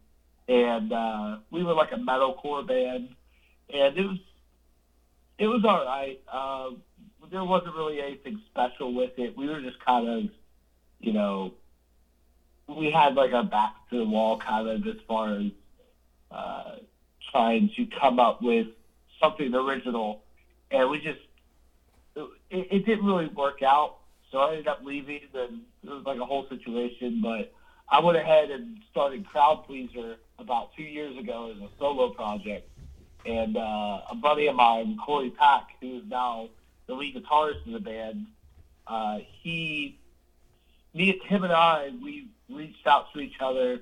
and 0.49 0.93
uh, 0.93 1.37
we 1.53 1.63
were 1.63 1.75
like 1.75 1.93
a 1.93 1.97
metalcore 1.97 2.67
band, 2.67 3.15
and 3.73 3.97
it 3.97 4.05
was 4.05 4.19
it 5.43 5.49
was 5.49 5.65
all 5.65 5.85
right. 5.85 6.21
Uh, 6.33 6.71
there 7.33 7.43
wasn't 7.43 7.75
really 7.75 8.01
anything 8.01 8.41
special 8.49 8.95
with 8.95 9.19
it. 9.19 9.37
We 9.37 9.49
were 9.49 9.61
just 9.61 9.85
kind 9.85 10.09
of, 10.09 10.31
you 11.01 11.13
know, 11.13 11.55
we 12.69 12.93
had 12.93 13.17
like 13.17 13.33
our 13.33 13.43
back 13.43 13.75
to 13.91 13.99
the 13.99 14.05
wall 14.05 14.39
kind 14.39 14.69
of 14.69 14.87
as 14.87 15.03
far 15.09 15.35
as 15.35 15.51
uh, 16.31 16.77
trying 17.33 17.71
to 17.75 17.87
come 17.87 18.21
up 18.21 18.41
with 18.41 18.69
something 19.21 19.53
original, 19.53 20.23
and 20.71 20.89
we 20.89 21.01
just 21.01 21.19
it, 22.15 22.29
it 22.51 22.87
didn't 22.87 23.05
really 23.05 23.27
work 23.27 23.63
out. 23.63 23.97
So 24.31 24.39
I 24.39 24.51
ended 24.51 24.69
up 24.69 24.85
leaving, 24.85 25.23
and 25.35 25.63
it 25.83 25.91
was 25.91 26.05
like 26.07 26.21
a 26.21 26.25
whole 26.25 26.49
situation. 26.49 27.21
But 27.21 27.53
I 27.91 27.99
went 27.99 28.17
ahead 28.17 28.53
and 28.53 28.77
started 28.93 29.27
Crowd 29.27 29.65
Pleaser 29.67 30.19
about 30.39 30.73
two 30.77 30.85
years 30.85 31.19
ago 31.19 31.53
as 31.53 31.61
a 31.61 31.69
solo 31.81 32.11
project. 32.11 32.69
And 33.25 33.57
uh, 33.57 34.01
a 34.11 34.15
buddy 34.15 34.49
of 34.49 34.57
mine, 34.57 34.99
Corey 35.05 35.31
Pack, 35.31 35.69
who 35.81 35.99
is 35.99 36.03
now 36.09 36.49
the 36.87 36.95
lead 36.95 37.15
guitarist 37.15 37.65
in 37.67 37.73
the 37.73 37.81
band, 37.81 38.27
uh, 38.87 39.19
he, 39.43 39.97
me, 40.93 41.19
him 41.25 41.45
and 41.45 41.53
I, 41.53 41.91
we 42.03 42.29
reached 42.51 42.87
out 42.87 43.13
to 43.13 43.21
each 43.21 43.37
other, 43.41 43.81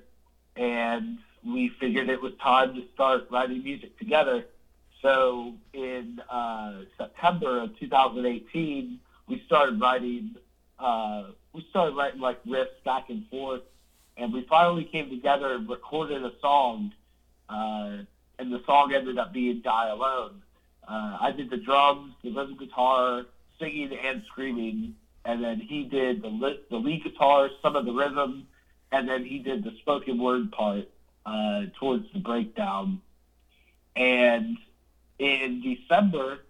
and 0.56 1.18
we 1.44 1.70
figured 1.80 2.08
it 2.08 2.20
was 2.20 2.32
time 2.42 2.74
to 2.74 2.84
start 2.94 3.28
writing 3.30 3.62
music 3.62 3.98
together. 3.98 4.44
So 5.02 5.54
in 5.72 6.20
uh, 6.28 6.82
September 6.98 7.62
of 7.62 7.78
2018, 7.78 9.00
we 9.26 9.42
started 9.46 9.80
writing. 9.80 10.36
Uh, 10.78 11.24
we 11.52 11.66
started 11.70 11.96
writing 11.96 12.20
like 12.20 12.42
riffs 12.44 12.82
back 12.84 13.08
and 13.08 13.26
forth, 13.28 13.62
and 14.16 14.32
we 14.32 14.46
finally 14.48 14.84
came 14.84 15.08
together 15.08 15.54
and 15.54 15.68
recorded 15.68 16.24
a 16.24 16.32
song. 16.40 16.92
Uh, 17.48 17.98
and 18.40 18.50
the 18.50 18.60
song 18.66 18.92
ended 18.92 19.18
up 19.18 19.32
being 19.32 19.60
"Die 19.60 19.88
Alone." 19.88 20.42
Uh, 20.88 21.18
I 21.20 21.30
did 21.30 21.50
the 21.50 21.58
drums, 21.58 22.14
the 22.24 22.30
rhythm 22.30 22.56
guitar, 22.58 23.24
singing 23.58 23.92
and 23.92 24.22
screaming, 24.26 24.94
and 25.24 25.42
then 25.42 25.60
he 25.60 25.84
did 25.84 26.22
the 26.22 26.28
li- 26.28 26.60
the 26.70 26.78
lead 26.78 27.04
guitar, 27.04 27.50
some 27.62 27.76
of 27.76 27.84
the 27.84 27.92
rhythm, 27.92 28.46
and 28.90 29.08
then 29.08 29.24
he 29.24 29.38
did 29.38 29.62
the 29.62 29.72
spoken 29.80 30.18
word 30.18 30.50
part 30.50 30.88
uh, 31.26 31.62
towards 31.78 32.06
the 32.12 32.18
breakdown. 32.18 32.98
And 33.94 34.56
in 35.18 35.60
December, 35.60 36.40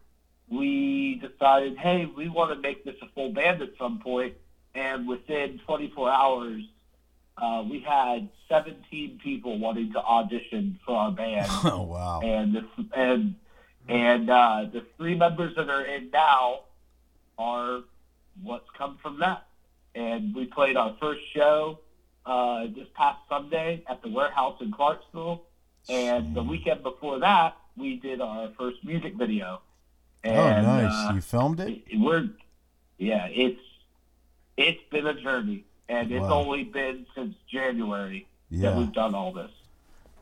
we 0.49 1.17
decided, 1.17 1.77
hey, 1.77 2.07
we 2.07 2.29
want 2.29 2.53
to 2.53 2.57
make 2.61 2.85
this 2.85 2.97
a 3.03 3.07
full 3.15 3.31
band 3.31 3.63
at 3.63 3.71
some 3.79 3.99
point. 3.99 4.35
And 4.75 5.09
within 5.09 5.61
24 5.67 6.11
hours, 6.11 6.63
uh, 7.41 7.65
we 7.69 7.81
had 7.81 8.29
17 8.49 9.21
people 9.23 9.59
wanting 9.59 9.93
to 9.93 9.99
audition 9.99 10.79
for 10.85 10.97
our 10.97 11.11
band. 11.13 11.49
Oh 11.65 11.83
wow. 11.83 12.21
and 12.23 12.55
the, 12.55 12.65
and 12.95 13.35
and 13.89 14.31
uh, 14.31 14.67
the 14.73 14.85
three 14.97 15.15
members 15.15 15.55
that 15.57 15.69
are 15.69 15.85
in 15.85 16.11
now 16.11 16.61
are 17.39 17.83
what's 18.43 18.69
come 18.77 18.99
from 19.03 19.21
that. 19.21 19.47
And 19.95 20.35
we 20.35 20.47
played 20.47 20.77
our 20.77 20.95
first 21.01 21.23
show 21.33 21.81
uh, 22.27 22.67
this 22.67 22.87
past 22.95 23.19
Sunday 23.29 23.83
at 23.89 24.03
the 24.03 24.09
warehouse 24.09 24.61
in 24.61 24.71
Clarksville, 24.71 25.43
and 25.89 26.35
the 26.35 26.43
weekend 26.43 26.83
before 26.83 27.19
that, 27.21 27.57
we 27.77 27.97
did 27.97 28.21
our 28.21 28.51
first 28.59 28.85
music 28.85 29.15
video. 29.15 29.61
Oh 30.25 30.31
nice. 30.31 30.93
uh, 30.93 31.13
you 31.15 31.21
filmed 31.21 31.61
it? 31.61 31.83
we're 31.95 32.29
yeah, 32.99 33.27
it's 33.29 33.61
it's 34.57 34.83
been 34.91 35.07
a 35.07 35.15
journey, 35.15 35.65
and 35.91 36.13
it's 36.13 36.23
Wow. 36.23 36.45
only 36.45 36.65
been 36.65 37.05
since 37.15 37.35
January 37.49 38.27
that 38.53 38.77
we've 38.77 38.93
done 38.93 39.15
all 39.15 39.33
this. 39.33 39.51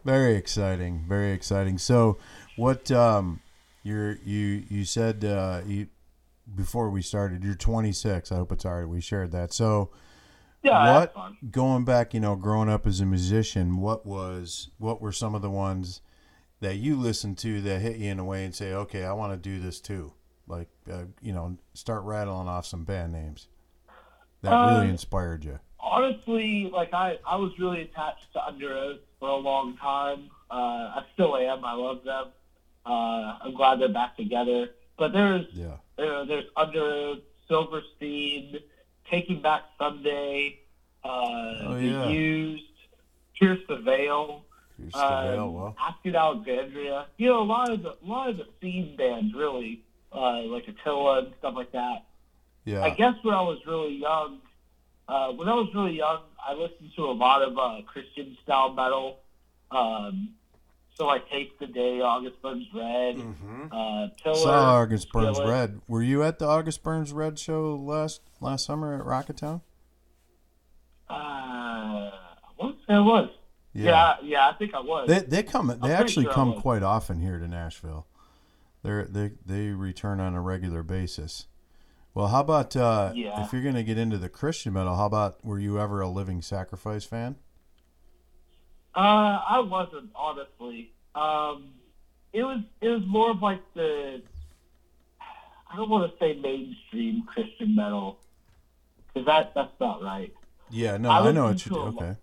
Very 0.05 0.35
exciting. 0.35 1.05
Very 1.07 1.33
exciting. 1.33 1.77
So, 1.77 2.17
what 2.57 2.91
um, 2.91 3.41
you're 3.83 4.17
you 4.25 4.65
you 4.69 4.85
said 4.85 5.25
uh, 5.25 5.61
you 5.67 5.89
before 6.55 6.89
we 6.89 7.03
started 7.03 7.45
you're 7.45 7.55
26. 7.55 8.33
I 8.33 8.37
hope 8.37 8.53
it's 8.53 8.65
alright. 8.65 8.89
We 8.89 9.01
shared 9.03 9.33
that. 9.33 9.53
So, 9.53 9.91
Yeah, 10.63 10.95
what 10.95 11.15
going 11.51 11.85
back, 11.85 12.15
you 12.15 12.21
know, 12.21 12.37
growing 12.37 12.71
up 12.71 12.87
as 12.87 13.01
a 13.01 13.07
musician, 13.07 13.77
what 13.79 14.07
was 14.07 14.71
what 14.79 15.03
were 15.03 15.13
some 15.13 15.35
of 15.35 15.43
the 15.43 15.51
ones 15.51 16.01
that 16.61 16.77
you 16.77 16.97
listen 16.97 17.35
to 17.37 17.61
that 17.61 17.81
hit 17.83 17.99
you 17.99 18.11
in 18.11 18.19
a 18.19 18.25
way 18.25 18.45
and 18.45 18.55
say, 18.55 18.73
okay, 18.73 19.05
I 19.05 19.13
want 19.13 19.33
to 19.33 19.37
do 19.37 19.61
this 19.61 19.81
too. 19.81 20.13
Like, 20.49 20.69
uh, 20.91 21.05
you 21.21 21.33
know, 21.33 21.59
start 21.75 22.03
rattling 22.05 22.49
off 22.49 22.67
some 22.67 22.85
band 22.85 23.13
names 23.13 23.49
that 24.43 24.53
Uh, 24.53 24.79
really 24.79 24.91
inspired 24.91 25.45
you. 25.45 25.59
honestly, 25.81 26.71
like 26.73 26.93
I, 26.95 27.19
I 27.27 27.37
was 27.37 27.59
really 27.59 27.83
attached 27.83 28.33
to 28.35 28.45
Under 28.45 28.73
Oath 28.77 29.01
for 29.21 29.29
a 29.29 29.37
long 29.37 29.77
time. 29.77 30.31
Uh, 30.51 30.55
I 31.01 31.05
still 31.15 31.37
am. 31.37 31.65
I 31.65 31.73
love 31.75 32.05
them. 32.05 32.27
Uh, 32.87 33.39
I'm 33.43 33.55
glad 33.55 33.81
they're 33.81 33.89
back 33.89 34.17
together. 34.17 34.71
But 34.97 35.13
there's, 35.13 35.47
Yeah. 35.53 35.77
you 35.99 36.07
know, 36.07 36.25
there's 36.25 36.47
Under 36.57 36.81
Oath, 36.83 37.19
Silverstein, 37.49 38.59
Taking 39.11 39.41
Back 39.43 39.63
Sunday, 39.79 40.61
uh, 41.05 41.09
Oh, 41.09 41.75
The 41.75 41.83
yeah. 41.87 42.09
Used, 42.09 42.65
Pierce 43.39 43.61
the 43.69 43.77
Veil, 43.77 44.45
You're 44.79 44.91
still 44.91 45.01
there, 45.23 45.41
um, 45.41 45.55
well. 45.55 45.77
Asking 45.81 46.15
Alexandria. 46.17 47.07
You 47.17 47.29
know, 47.29 47.41
a 47.41 47.45
lot 47.45 47.71
of 47.71 47.83
the, 47.83 47.91
a 47.91 48.07
lot 48.07 48.29
of 48.31 48.37
the 48.39 48.47
scene 48.61 48.97
bands 48.97 49.35
really, 49.35 49.83
uh, 50.13 50.41
like 50.43 50.67
Attila 50.69 51.19
and 51.21 51.33
stuff 51.39 51.55
like 51.55 51.73
that. 51.73 52.05
Yeah. 52.69 52.85
I 52.85 52.91
guess 52.91 53.15
when 53.23 53.35
I 53.35 53.41
was 53.41 53.59
really 53.67 53.95
young, 53.95 54.41
uh, 55.09 55.33
when 55.33 55.49
I 55.49 55.55
was 55.55 55.71
really 55.75 55.97
young, 55.97 56.21
I 56.47 56.53
listened 56.53 56.91
to 56.97 57.07
a 57.07 57.13
lot 57.13 57.41
of 57.41 57.57
uh, 57.57 57.81
Christian 57.87 58.37
style 58.43 58.75
metal. 58.75 59.21
Um, 59.71 60.35
so 60.95 61.07
like 61.07 61.27
Haste 61.29 61.55
the 61.61 61.67
Day, 61.67 62.03
August 62.03 62.43
Burns 62.43 62.67
Red, 62.75 63.17
uh, 63.73 64.09
Pillar. 64.23 64.37
Saw 64.37 64.81
August 64.81 65.11
Burns 65.11 65.39
Skillet. 65.39 65.51
Red. 65.51 65.81
Were 65.89 66.03
you 66.03 66.23
at 66.23 66.39
the 66.39 66.47
August 66.47 66.83
Burns 66.83 67.11
Red 67.13 67.39
show 67.39 67.75
last 67.75 68.21
last 68.39 68.67
summer 68.67 68.95
at 68.95 69.07
Rocketown? 69.07 69.63
Uh, 71.09 72.11
what 72.57 72.77
I 72.87 73.01
was? 73.01 73.31
Yeah. 73.73 74.17
yeah, 74.23 74.49
I 74.49 74.53
think 74.55 74.75
I 74.75 74.81
was. 74.81 75.09
They 75.09 75.21
they 75.21 75.43
come 75.43 75.69
they 75.69 75.75
pretty 75.75 75.95
actually 75.95 76.25
sure 76.25 76.33
come 76.35 76.61
quite 76.61 76.83
often 76.83 77.21
here 77.21 77.39
to 77.39 77.49
Nashville. 77.49 78.07
They 78.83 79.05
they 79.09 79.31
they 79.47 79.69
return 79.71 80.21
on 80.21 80.35
a 80.35 80.43
regular 80.43 80.83
basis. 80.83 81.47
Well, 82.15 82.29
how 82.29 82.41
about 82.41 82.75
uh, 82.77 83.13
Yeah. 83.15 83.45
if 83.45 83.53
you're 83.53 83.63
going 83.63 83.75
to 83.75 83.85
get 83.85 83.99
into 83.99 84.19
the 84.19 84.29
Christian 84.29 84.73
metal? 84.73 84.97
How 84.97 85.07
about 85.07 85.45
were 85.45 85.59
you 85.59 85.79
ever 85.79 86.01
a 86.01 86.09
Living 86.09 86.43
Sacrifice 86.43 87.05
fan? 87.05 87.37
Uh, 88.95 89.41
I 89.49 89.61
wasn't 89.61 90.11
honestly. 90.17 90.93
Um, 91.15 91.71
it 92.33 92.43
was 92.43 92.61
it 92.81 92.89
was 92.89 93.03
more 93.07 93.31
of 93.31 93.41
like 93.43 93.61
the 93.75 94.23
I 95.71 95.77
don't 95.77 95.89
want 95.89 96.11
to 96.11 96.19
say 96.19 96.35
mainstream 96.41 97.23
Christian 97.27 97.75
metal 97.77 98.19
because 99.07 99.27
that 99.27 99.53
that's 99.55 99.73
not 99.81 100.03
right. 100.03 100.33
Yeah, 100.71 100.97
no, 100.97 101.11
I 101.11 101.21
I, 101.29 101.33
know 101.33 101.45
what 101.45 101.65
you 101.65 101.71
do. 101.71 101.79
lot. 101.79 101.95
Okay, 102.03 102.17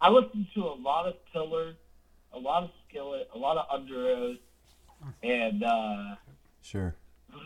I 0.00 0.08
listened 0.10 0.46
to 0.54 0.64
a 0.64 0.74
lot 0.74 1.06
of 1.06 1.14
Pillar, 1.32 1.74
a 2.32 2.38
lot 2.38 2.62
of 2.64 2.70
Skillet, 2.88 3.28
a 3.34 3.38
lot 3.38 3.56
of 3.58 3.66
Under 3.70 4.08
Oath, 4.08 4.36
and 5.22 5.62
uh, 5.62 6.14
sure. 6.62 6.94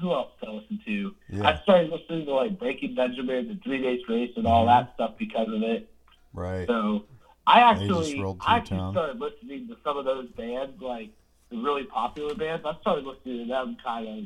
Who 0.00 0.12
else 0.12 0.31
did 0.40 0.48
I 0.48 0.53
listen 0.53 0.81
to? 0.85 1.14
Yeah. 1.29 1.48
I 1.48 1.62
started 1.62 1.90
listening 1.90 2.26
to 2.26 2.35
like 2.35 2.59
Breaking 2.59 2.94
Benjamin 2.94 3.50
and 3.50 3.62
Three 3.62 3.83
Days 3.83 4.00
Grace 4.07 4.33
and 4.37 4.46
all 4.46 4.66
Mm-hmm. 4.66 4.85
that 4.87 4.94
stuff 4.94 5.12
because 5.18 5.48
of 5.48 5.62
it. 5.62 5.90
Right. 6.33 6.66
So 6.66 7.05
I 7.46 7.61
actually, 7.61 8.22
I 8.46 8.57
actually 8.59 8.79
town. 8.79 8.94
started 8.94 9.18
listening 9.20 9.68
to 9.68 9.76
some 9.83 9.96
of 9.96 10.05
those 10.05 10.29
bands, 10.31 10.81
like 10.81 11.11
the 11.50 11.57
really 11.59 11.85
popular 11.85 12.35
bands. 12.35 12.64
I 12.64 12.76
started 12.81 13.05
listening 13.05 13.38
to 13.38 13.46
them 13.46 13.76
kind 13.83 14.07
of 14.09 14.24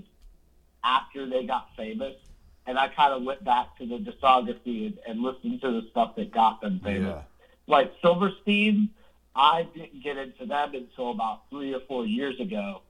after 0.82 1.26
they 1.28 1.44
got 1.46 1.68
famous, 1.76 2.14
and 2.66 2.78
I 2.78 2.88
kind 2.88 3.12
of 3.14 3.22
went 3.22 3.42
back 3.44 3.76
to 3.78 3.86
the 3.86 3.98
discography 3.98 4.86
and, 4.86 4.98
and 5.06 5.20
listened 5.22 5.60
to 5.62 5.80
the 5.80 5.86
stuff 5.90 6.16
that 6.16 6.32
got 6.32 6.60
them 6.60 6.80
famous. 6.84 7.14
Yeah. 7.14 7.22
Like 7.66 7.92
Silverstein, 8.02 8.90
I 9.34 9.66
didn't 9.74 10.02
get 10.02 10.18
into 10.18 10.44
them 10.44 10.74
until 10.74 11.10
about 11.10 11.48
three 11.48 11.72
or 11.74 11.80
four 11.88 12.04
years 12.06 12.38
ago. 12.40 12.82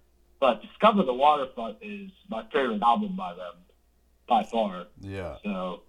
But 0.44 0.61
Discover 0.61 1.04
the 1.04 1.14
Waterfront 1.14 1.78
is 1.80 2.11
my 2.28 2.44
favorite 2.52 2.83
album 2.83 3.16
by 3.16 3.33
them, 3.33 3.54
by 4.28 4.42
far. 4.42 4.85
Yeah. 5.00 5.37
So 5.42 5.85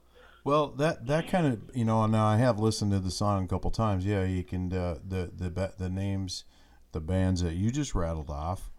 Well, 0.45 0.67
that 0.77 1.07
that 1.07 1.27
kind 1.27 1.45
of 1.45 1.75
you 1.75 1.83
know. 1.83 2.05
Now 2.05 2.25
I 2.25 2.37
have 2.37 2.57
listened 2.57 2.93
to 2.93 2.99
the 2.99 3.11
song 3.11 3.43
a 3.43 3.47
couple 3.49 3.69
times. 3.69 4.05
Yeah, 4.05 4.23
you 4.23 4.45
can 4.45 4.71
uh, 4.71 4.99
the 5.05 5.29
the 5.35 5.73
the 5.77 5.89
names, 5.89 6.45
the 6.93 7.01
bands 7.01 7.41
that 7.41 7.55
you 7.55 7.69
just 7.69 7.93
rattled 7.93 8.29
off, 8.29 8.71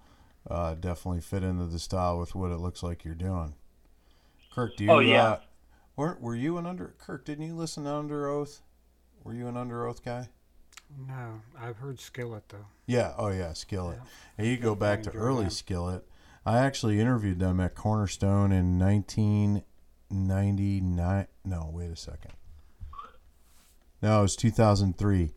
uh, 0.51 0.77
definitely 0.77 1.21
fit 1.21 1.43
into 1.43 1.67
the 1.67 1.79
style 1.79 2.19
with 2.19 2.35
what 2.35 2.53
it 2.53 2.57
looks 2.57 2.83
like 2.83 3.05
you're 3.05 3.15
doing. 3.15 3.53
Kirk, 4.55 4.79
do 4.79 4.85
you? 4.85 4.91
Oh, 4.91 5.01
yeah. 5.01 5.25
Uh, 5.25 5.41
were 5.95 6.17
Were 6.23 6.35
you 6.35 6.57
an 6.57 6.65
under 6.65 6.95
Kirk? 6.97 7.27
Didn't 7.27 7.45
you 7.45 7.55
listen 7.55 7.85
to 7.85 7.91
Under 7.91 8.29
Oath? 8.29 8.63
Were 9.25 9.35
you 9.35 9.47
an 9.47 9.59
Under 9.59 9.87
Oath 9.87 10.03
guy? 10.03 10.31
No, 11.07 11.41
I've 11.61 11.77
heard 11.79 12.01
Skillet 12.01 12.49
though. 12.49 12.67
Yeah. 12.87 13.13
Oh 13.19 13.29
yeah, 13.29 13.53
Skillet. 13.53 14.01
And 14.39 14.47
you 14.47 14.57
go 14.57 14.75
back 14.75 15.03
to 15.05 15.11
early 15.13 15.43
them. 15.45 15.51
Skillet. 15.51 16.05
I 16.45 16.59
actually 16.59 17.01
interviewed 17.01 17.39
them 17.41 17.59
at 17.61 17.75
Cornerstone 17.75 18.53
in 18.53 18.79
1999. 18.79 21.27
No, 21.45 21.71
wait 21.73 21.91
a 21.91 21.97
second. 21.97 22.33
No, 24.01 24.21
it 24.21 24.23
was 24.23 24.37
2003. 24.37 25.33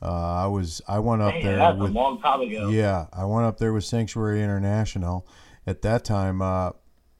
Uh, 0.00 0.06
I 0.06 0.46
was 0.48 0.82
I 0.88 0.98
went 0.98 1.22
up 1.22 1.34
man, 1.34 1.44
there 1.44 1.56
that's 1.56 1.78
with 1.78 1.90
a 1.90 1.94
long 1.94 2.20
time 2.20 2.40
ago. 2.40 2.68
yeah, 2.70 3.06
I 3.12 3.24
went 3.24 3.46
up 3.46 3.58
there 3.58 3.72
with 3.72 3.84
Sanctuary 3.84 4.42
International. 4.42 5.24
At 5.64 5.82
that 5.82 6.04
time, 6.04 6.42
uh, 6.42 6.72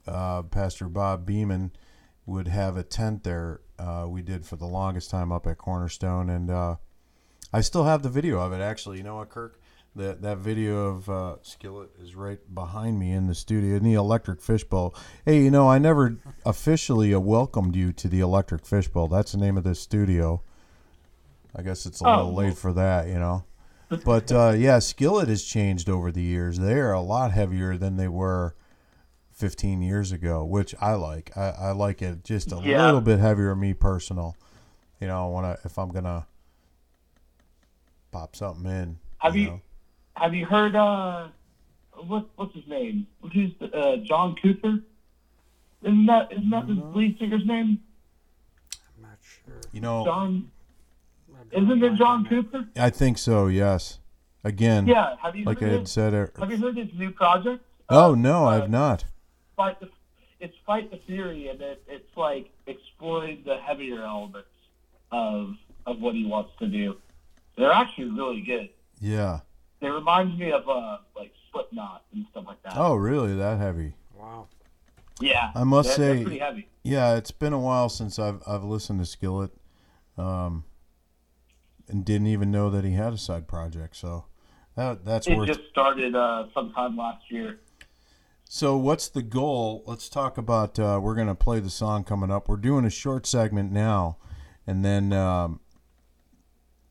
uh, 0.06 0.42
Pastor 0.42 0.88
Bob 0.88 1.24
Beeman 1.24 1.70
would 2.26 2.48
have 2.48 2.76
a 2.76 2.82
tent 2.82 3.22
there. 3.22 3.60
Uh, 3.78 4.06
we 4.08 4.20
did 4.22 4.44
for 4.44 4.56
the 4.56 4.66
longest 4.66 5.10
time 5.10 5.30
up 5.30 5.46
at 5.46 5.58
Cornerstone, 5.58 6.28
and 6.28 6.50
uh, 6.50 6.74
I 7.52 7.60
still 7.60 7.84
have 7.84 8.02
the 8.02 8.08
video 8.08 8.38
of 8.40 8.52
it. 8.52 8.60
Actually, 8.60 8.98
you 8.98 9.02
know 9.04 9.16
what, 9.16 9.28
Kirk? 9.28 9.60
That 9.94 10.22
that 10.22 10.38
video 10.38 10.86
of 10.86 11.08
uh, 11.10 11.36
Skillet 11.42 11.90
is 12.00 12.14
right 12.14 12.38
behind 12.54 12.98
me 12.98 13.12
in 13.12 13.26
the 13.26 13.34
studio 13.34 13.76
in 13.76 13.84
the 13.84 13.92
Electric 13.92 14.40
Fishbowl. 14.40 14.94
Hey, 15.26 15.42
you 15.42 15.50
know, 15.50 15.68
I 15.68 15.78
never 15.78 16.16
officially 16.46 17.14
welcomed 17.14 17.76
you 17.76 17.92
to 17.92 18.08
the 18.08 18.20
Electric 18.20 18.64
Fishbowl. 18.64 19.08
That's 19.08 19.32
the 19.32 19.38
name 19.38 19.58
of 19.58 19.64
this 19.64 19.80
studio. 19.80 20.42
I 21.54 21.60
guess 21.60 21.84
it's 21.84 22.00
a 22.00 22.06
Oh. 22.06 22.16
little 22.16 22.34
late 22.34 22.56
for 22.56 22.72
that, 22.72 23.08
you 23.08 23.18
know. 23.18 23.44
But 24.06 24.32
uh, 24.32 24.54
yeah, 24.56 24.78
Skillet 24.78 25.28
has 25.28 25.44
changed 25.44 25.90
over 25.90 26.10
the 26.10 26.22
years. 26.22 26.58
They 26.58 26.78
are 26.80 26.92
a 26.92 27.02
lot 27.02 27.32
heavier 27.32 27.76
than 27.76 27.98
they 27.98 28.08
were 28.08 28.54
15 29.32 29.82
years 29.82 30.10
ago, 30.12 30.42
which 30.42 30.74
I 30.80 30.94
like. 30.94 31.36
I, 31.36 31.50
I 31.50 31.70
like 31.72 32.00
it 32.00 32.24
just 32.24 32.50
a 32.52 32.56
Yeah. 32.64 32.86
little 32.86 33.02
bit 33.02 33.18
heavier. 33.20 33.54
Me 33.54 33.74
personal, 33.74 34.38
you 34.98 35.06
know, 35.08 35.28
when 35.28 35.44
I 35.44 35.58
if 35.66 35.78
I'm 35.78 35.90
gonna 35.90 36.26
pop 38.12 38.36
something 38.36 38.70
in. 38.70 38.98
Have 39.18 39.34
you 39.36 39.46
know. 39.48 39.60
have 40.14 40.34
you 40.34 40.46
heard 40.46 40.76
uh 40.76 41.28
what 42.06 42.28
what's 42.36 42.54
his 42.54 42.66
name? 42.68 43.06
Who's 43.32 43.50
the, 43.58 43.74
uh 43.74 43.96
John 44.04 44.36
Cooper? 44.40 44.78
Isn't 45.82 46.06
that 46.06 46.30
isn't 46.32 46.50
that 46.50 46.66
the 46.68 46.74
lead 46.74 47.18
singer's 47.18 47.44
name? 47.46 47.80
I'm 48.96 49.02
not 49.02 49.18
sure. 49.20 49.60
You 49.72 49.80
know, 49.80 50.04
John 50.04 50.50
isn't 51.50 51.82
it. 51.82 51.94
John 51.96 52.26
Cooper? 52.28 52.66
I 52.76 52.90
think 52.90 53.18
so. 53.18 53.48
Yes. 53.48 53.98
Again, 54.44 54.86
Yeah. 54.86 55.16
Have 55.20 55.34
you 55.36 55.44
like 55.44 55.58
I 55.58 55.60
heard 55.66 55.72
had 55.72 55.80
his, 55.80 55.90
said. 55.90 56.14
It, 56.14 56.32
have 56.38 56.50
you 56.50 56.56
heard 56.58 56.76
his 56.76 56.88
new 56.94 57.10
project? 57.10 57.64
oh 57.88 58.12
Uh, 58.12 58.14
no, 58.14 58.44
uh, 58.46 58.50
I've 58.50 58.70
not. 58.70 59.04
Fight 59.56 59.80
the 59.80 59.88
it's 60.40 60.56
Fight 60.66 60.90
the 60.90 60.98
Fury 61.06 61.48
and 61.48 61.60
it, 61.60 61.82
it's 61.88 62.16
like 62.16 62.50
exploring 62.66 63.42
the 63.46 63.56
heavier 63.58 64.02
elements 64.02 64.48
of 65.10 65.54
of 65.86 66.00
what 66.00 66.14
he 66.14 66.24
wants 66.26 66.50
to 66.58 66.66
do. 66.66 66.96
They're 67.56 67.72
actually 67.72 68.10
really 68.10 68.40
good. 68.40 68.70
Yeah. 69.00 69.40
They 69.80 69.88
remind 69.90 70.38
me 70.38 70.52
of 70.52 70.68
uh 70.68 70.98
like 71.16 71.32
Slipknot 71.52 72.04
and 72.12 72.26
stuff 72.30 72.44
like 72.46 72.62
that. 72.62 72.74
Oh, 72.76 72.94
really? 72.94 73.34
That 73.34 73.58
heavy? 73.58 73.94
Wow. 74.16 74.48
yeah. 75.20 75.50
I 75.54 75.64
must 75.64 75.88
they're, 75.88 75.96
say- 75.96 76.14
they're 76.16 76.24
pretty 76.24 76.38
heavy. 76.38 76.68
Yeah, 76.84 77.14
it's 77.16 77.30
been 77.30 77.52
a 77.52 77.58
while 77.58 77.88
since 77.88 78.18
I've 78.18 78.42
I've 78.46 78.64
listened 78.64 78.98
to 79.00 79.06
Skillet, 79.06 79.52
um, 80.18 80.64
and 81.88 82.04
didn't 82.04 82.26
even 82.26 82.50
know 82.50 82.70
that 82.70 82.84
he 82.84 82.92
had 82.92 83.12
a 83.12 83.18
side 83.18 83.46
project. 83.46 83.96
So 83.96 84.24
that 84.76 85.04
that's 85.04 85.26
It 85.28 85.36
worth. 85.36 85.46
just 85.46 85.60
started 85.70 86.16
uh, 86.16 86.46
sometime 86.54 86.96
last 86.96 87.30
year. 87.30 87.60
So 88.44 88.76
what's 88.76 89.08
the 89.08 89.22
goal? 89.22 89.82
Let's 89.86 90.08
talk 90.08 90.36
about. 90.38 90.78
Uh, 90.78 90.98
we're 91.02 91.14
gonna 91.14 91.34
play 91.36 91.60
the 91.60 91.70
song 91.70 92.02
coming 92.04 92.30
up. 92.32 92.48
We're 92.48 92.56
doing 92.56 92.84
a 92.84 92.90
short 92.90 93.26
segment 93.26 93.70
now, 93.72 94.16
and 94.66 94.84
then, 94.84 95.12
um, 95.12 95.60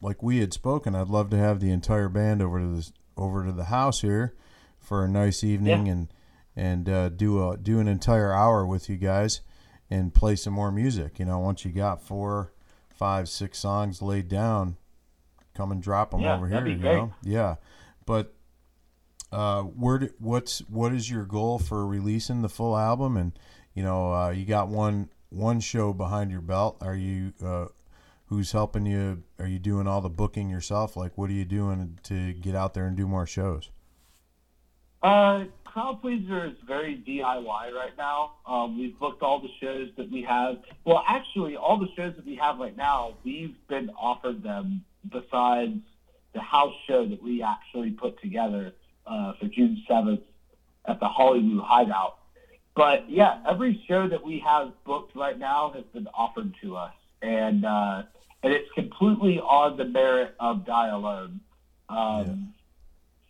like 0.01 0.21
we 0.23 0.39
had 0.39 0.53
spoken, 0.53 0.95
I'd 0.95 1.07
love 1.07 1.29
to 1.29 1.37
have 1.37 1.59
the 1.59 1.71
entire 1.71 2.09
band 2.09 2.41
over 2.41 2.59
to 2.59 2.75
this 2.75 2.91
over 3.17 3.45
to 3.45 3.51
the 3.51 3.65
house 3.65 4.01
here 4.01 4.33
for 4.79 5.03
a 5.05 5.07
nice 5.07 5.43
evening 5.43 5.85
Yeah. 5.85 5.91
and 5.93 6.13
and 6.55 6.89
uh, 6.89 7.09
do 7.09 7.49
a 7.49 7.57
do 7.57 7.79
an 7.79 7.87
entire 7.87 8.33
hour 8.33 8.65
with 8.65 8.89
you 8.89 8.97
guys 8.97 9.41
and 9.89 10.13
play 10.13 10.35
some 10.35 10.53
more 10.53 10.71
music. 10.71 11.19
You 11.19 11.25
know, 11.25 11.39
once 11.39 11.63
you 11.65 11.71
got 11.71 12.01
four, 12.01 12.51
five, 12.93 13.29
six 13.29 13.59
songs 13.59 14.01
laid 14.01 14.27
down, 14.27 14.77
come 15.53 15.71
and 15.71 15.81
drop 15.81 16.11
them 16.11 16.21
Yeah, 16.21 16.35
over 16.35 16.47
here. 16.47 16.65
You 16.65 16.75
great. 16.77 16.95
know, 16.95 17.13
yeah, 17.23 17.55
but 18.05 18.33
uh, 19.31 19.61
where 19.63 19.99
do, 19.99 20.09
what's 20.19 20.59
what 20.69 20.93
is 20.93 21.09
your 21.09 21.25
goal 21.25 21.57
for 21.59 21.85
releasing 21.85 22.41
the 22.41 22.49
full 22.49 22.77
album? 22.77 23.15
And 23.17 23.37
you 23.73 23.83
know, 23.83 24.13
uh, 24.13 24.29
you 24.31 24.45
got 24.45 24.67
one 24.67 25.09
one 25.29 25.59
show 25.61 25.93
behind 25.93 26.31
your 26.31 26.41
belt. 26.41 26.77
Are 26.81 26.95
you 26.95 27.31
uh, 27.43 27.67
who's 28.31 28.53
helping 28.53 28.85
you? 28.85 29.21
Are 29.39 29.45
you 29.45 29.59
doing 29.59 29.87
all 29.87 29.99
the 29.99 30.09
booking 30.09 30.49
yourself? 30.49 30.95
Like, 30.95 31.17
what 31.17 31.29
are 31.29 31.33
you 31.33 31.43
doing 31.43 31.99
to 32.03 32.31
get 32.31 32.55
out 32.55 32.73
there 32.73 32.85
and 32.85 32.95
do 32.95 33.05
more 33.05 33.27
shows? 33.27 33.69
Uh, 35.03 35.43
Crowd 35.65 35.99
Pleaser 36.01 36.45
is 36.45 36.53
very 36.65 37.03
DIY 37.05 37.45
right 37.45 37.91
now. 37.97 38.35
Um, 38.45 38.79
we've 38.79 38.97
booked 38.97 39.21
all 39.21 39.41
the 39.41 39.49
shows 39.59 39.89
that 39.97 40.09
we 40.09 40.21
have. 40.21 40.59
Well, 40.85 41.03
actually, 41.05 41.57
all 41.57 41.77
the 41.77 41.89
shows 41.97 42.15
that 42.15 42.25
we 42.25 42.35
have 42.37 42.57
right 42.57 42.75
now, 42.75 43.15
we've 43.25 43.55
been 43.67 43.89
offered 43.99 44.41
them 44.41 44.85
besides 45.09 45.81
the 46.33 46.39
house 46.39 46.73
show 46.87 47.05
that 47.05 47.21
we 47.21 47.43
actually 47.43 47.91
put 47.91 48.21
together 48.21 48.73
uh, 49.05 49.33
for 49.41 49.47
June 49.47 49.83
7th 49.89 50.21
at 50.85 51.01
the 51.01 51.07
Hollywood 51.07 51.65
Hideout. 51.65 52.17
But 52.77 53.09
yeah, 53.09 53.41
every 53.45 53.83
show 53.89 54.07
that 54.07 54.23
we 54.23 54.39
have 54.39 54.71
booked 54.85 55.17
right 55.17 55.37
now 55.37 55.73
has 55.75 55.83
been 55.93 56.07
offered 56.13 56.55
to 56.61 56.77
us, 56.77 56.93
and 57.21 57.65
uh, 57.65 58.03
and 58.43 58.53
it's 58.53 58.69
completely 58.73 59.39
on 59.39 59.77
the 59.77 59.85
merit 59.85 60.35
of 60.39 60.65
Die 60.65 60.87
Alone. 60.87 61.41
Um, 61.89 62.53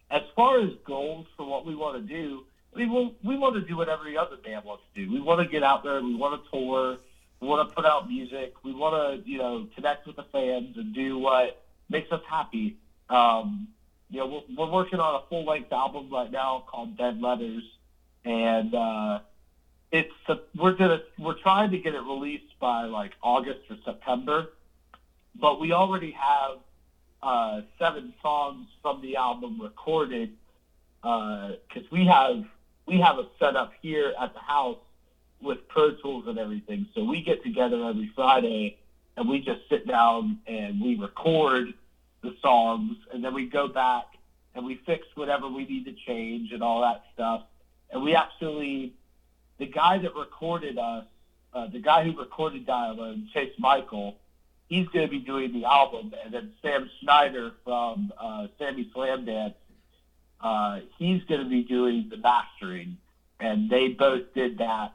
As 0.10 0.24
far 0.36 0.60
as 0.60 0.72
goals 0.86 1.26
for 1.38 1.46
what 1.46 1.66
we 1.66 1.74
want 1.74 1.96
to 1.96 2.02
do, 2.02 2.44
I 2.74 2.80
mean, 2.80 2.92
we'll, 2.92 3.14
we 3.24 3.38
want 3.38 3.56
to 3.56 3.62
do 3.62 3.78
what 3.78 3.90
every 3.90 4.18
other 4.18 4.36
band 4.38 4.66
wants 4.66 4.84
to 4.94 5.06
do. 5.06 5.12
We 5.12 5.20
want 5.20 5.40
to 5.40 5.46
get 5.46 5.64
out 5.64 5.84
there. 5.84 6.02
We 6.02 6.16
want 6.16 6.42
to 6.42 6.50
tour. 6.50 6.98
We 7.40 7.48
want 7.48 7.68
to 7.68 7.76
put 7.76 7.86
out 7.86 8.10
music. 8.10 8.54
We 8.64 8.74
want 8.74 8.94
to, 8.96 9.30
you 9.30 9.38
know, 9.38 9.68
connect 9.76 10.06
with 10.08 10.16
the 10.16 10.24
fans 10.32 10.78
and 10.78 10.94
do 10.94 11.18
what 11.18 11.62
makes 11.90 12.12
us 12.12 12.22
happy. 12.28 12.76
Um, 13.10 13.68
you 14.10 14.20
know, 14.20 14.26
we're, 14.26 14.66
we're 14.66 14.72
working 14.72 15.00
on 15.00 15.16
a 15.16 15.20
full 15.28 15.46
length 15.46 15.72
album 15.72 16.10
right 16.12 16.32
now 16.32 16.64
called 16.68 16.98
Dead 16.98 17.22
Letters, 17.22 17.64
and 18.26 18.76
uh, 18.76 19.20
it's 19.92 20.12
we're 20.56 20.74
gonna 20.74 21.02
we're 21.18 21.40
trying 21.40 21.72
to 21.72 21.78
get 21.78 21.96
it 21.96 22.02
released 22.02 22.60
by 22.60 22.84
like 22.84 23.14
August 23.22 23.62
or 23.70 23.78
September, 23.84 24.50
but 25.40 25.60
we 25.60 25.72
already 25.72 26.12
have 26.12 26.58
uh, 27.24 27.62
seven 27.78 28.14
songs 28.22 28.68
from 28.82 29.02
the 29.02 29.16
album 29.16 29.60
recorded 29.62 30.32
because 31.02 31.90
we 31.92 32.06
have 32.06 32.44
we 32.86 33.00
have 33.00 33.18
a 33.18 33.26
setup 33.40 33.72
here 33.82 34.14
at 34.20 34.34
the 34.34 34.40
house 34.40 34.78
with 35.42 35.68
Pro 35.68 35.92
Tools 35.92 36.26
and 36.28 36.38
everything. 36.38 36.88
So 36.94 37.04
we 37.04 37.22
get 37.24 37.44
together 37.44 37.84
every 37.86 38.12
Friday 38.16 38.78
and 39.18 39.28
we 39.28 39.40
just 39.40 39.62
sit 39.70 39.88
down 39.88 40.40
and 40.48 40.82
we 40.82 40.96
record 40.96 41.74
the 42.22 42.36
songs 42.42 42.98
and 43.14 43.24
then 43.24 43.34
we 43.34 43.46
go 43.48 43.68
back 43.68 44.06
and 44.56 44.66
we 44.66 44.76
fix 44.86 45.08
whatever 45.16 45.48
we 45.48 45.66
need 45.66 45.86
to 45.86 45.94
change 46.06 46.52
and 46.52 46.62
all 46.62 46.82
that 46.82 47.04
stuff. 47.14 47.44
And 47.92 48.04
we 48.04 48.16
actually, 48.16 48.94
the 49.58 49.66
guy 49.66 49.98
that 49.98 50.16
recorded 50.16 50.78
us, 50.78 51.06
uh, 51.54 51.68
the 51.68 51.80
guy 51.80 52.04
who 52.04 52.18
recorded 52.18 52.66
Dial 52.66 53.16
Chase 53.34 53.54
Michael, 53.58 54.16
he's 54.72 54.88
going 54.88 55.06
to 55.06 55.12
be 55.12 55.20
doing 55.20 55.52
the 55.52 55.66
album. 55.66 56.14
And 56.24 56.34
then 56.34 56.54
Sam 56.62 56.90
Schneider 57.02 57.52
from 57.66 58.14
uh, 58.18 58.48
Sammy 58.58 58.90
Slam 58.94 59.26
Dance, 59.26 59.56
uh, 60.40 60.80
he's 60.98 61.22
going 61.26 61.42
to 61.42 61.50
be 61.50 61.64
doing 61.64 62.08
the 62.10 62.16
mastering. 62.16 62.98
And 63.42 63.70
they 63.70 63.90
both 63.90 64.34
did 64.34 64.60
that 64.60 64.94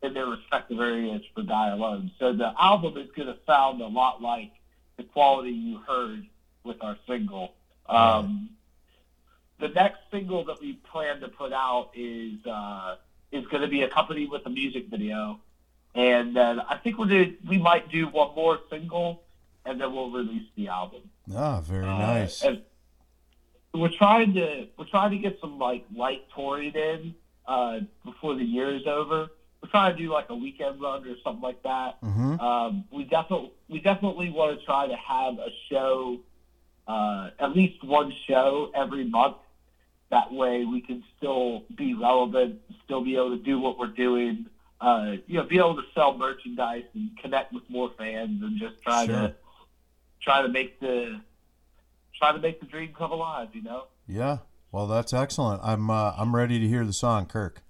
in 0.00 0.14
their 0.14 0.26
respective 0.26 0.78
areas 0.78 1.22
for 1.34 1.42
Die 1.42 1.68
Alone. 1.70 2.12
So 2.20 2.34
the 2.34 2.54
album 2.56 2.96
is 2.96 3.10
going 3.16 3.26
to 3.26 3.36
sound 3.46 3.80
a 3.80 3.88
lot 3.88 4.22
like 4.22 4.52
the 4.96 5.02
quality 5.02 5.50
you 5.50 5.78
heard 5.78 6.24
with 6.62 6.84
our 6.84 6.96
single. 7.08 7.54
Um, 7.88 8.50
the 9.58 9.68
next 9.68 9.98
single 10.12 10.44
that 10.44 10.60
we 10.60 10.74
plan 10.74 11.18
to 11.20 11.28
put 11.28 11.52
out 11.52 11.90
is 11.96 12.46
uh, 12.46 12.96
is 13.32 13.44
going 13.48 13.62
to 13.62 13.68
be 13.68 13.82
accompanied 13.82 14.30
with 14.30 14.46
a 14.46 14.50
music 14.50 14.86
video, 14.88 15.40
and 15.96 16.36
then 16.36 16.60
I 16.60 16.76
think 16.76 16.98
we're 16.98 17.06
gonna, 17.06 17.32
we 17.48 17.58
might 17.58 17.90
do 17.90 18.06
one 18.08 18.34
more 18.36 18.60
single, 18.70 19.22
and 19.64 19.80
then 19.80 19.92
we'll 19.94 20.10
release 20.10 20.46
the 20.56 20.68
album. 20.68 21.02
Ah, 21.34 21.60
very 21.60 21.84
Uh, 21.86 21.98
nice. 21.98 22.42
and 22.42 22.62
we're 23.74 23.88
trying 23.90 24.34
to 24.34 24.68
we're 24.78 24.86
trying 24.86 25.10
to 25.10 25.18
get 25.18 25.38
some 25.40 25.58
like 25.58 25.84
light 25.94 26.24
touring 26.34 26.72
in 26.74 27.14
uh, 27.48 27.80
before 28.04 28.34
the 28.34 28.44
year 28.44 28.74
is 28.74 28.86
over. 28.86 29.28
We're 29.62 29.70
trying 29.70 29.96
to 29.96 30.02
do 30.02 30.12
like 30.12 30.28
a 30.28 30.34
weekend 30.34 30.80
run 30.80 31.06
or 31.08 31.16
something 31.24 31.42
like 31.42 31.62
that. 31.62 31.96
hmm 32.02 32.38
Um, 32.40 32.84
we 32.90 33.04
definitely 33.04 33.52
we 33.68 33.80
definitely 33.80 34.30
want 34.30 34.58
to 34.58 34.64
try 34.64 34.86
to 34.86 34.96
have 34.96 35.34
a 35.38 35.50
show, 35.68 36.18
uh, 36.86 37.30
at 37.40 37.56
least 37.56 37.82
one 37.82 38.12
show 38.26 38.70
every 38.74 39.04
month. 39.08 39.36
That 40.10 40.32
way, 40.32 40.64
we 40.64 40.80
can 40.82 41.02
still 41.16 41.64
be 41.74 41.92
relevant, 41.94 42.60
still 42.84 43.02
be 43.02 43.16
able 43.16 43.36
to 43.36 43.42
do 43.42 43.58
what 43.58 43.76
we're 43.78 43.88
doing. 43.88 44.46
Uh, 44.80 45.16
you 45.26 45.38
know, 45.38 45.44
be 45.44 45.56
able 45.58 45.74
to 45.76 45.82
sell 45.94 46.16
merchandise 46.18 46.84
and 46.94 47.10
connect 47.18 47.52
with 47.52 47.62
more 47.70 47.90
fans, 47.96 48.42
and 48.42 48.58
just 48.58 48.80
try 48.82 49.06
Sure. 49.06 49.14
to 49.28 49.34
try 50.20 50.42
to 50.42 50.48
make 50.48 50.78
the 50.80 51.20
try 52.14 52.32
to 52.32 52.38
make 52.38 52.60
the 52.60 52.66
dream 52.66 52.92
come 52.96 53.10
alive. 53.12 53.48
You 53.54 53.62
know. 53.62 53.84
Yeah. 54.06 54.38
Well, 54.72 54.86
that's 54.86 55.12
excellent. 55.14 55.62
I'm 55.64 55.88
uh, 55.90 56.12
I'm 56.18 56.34
ready 56.36 56.58
to 56.58 56.68
hear 56.68 56.84
the 56.84 56.92
song, 56.92 57.26
Kirk. 57.26 57.62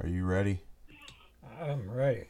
Are 0.00 0.08
you 0.08 0.24
ready? 0.24 0.60
I'm 1.60 1.90
ready. 1.90 2.26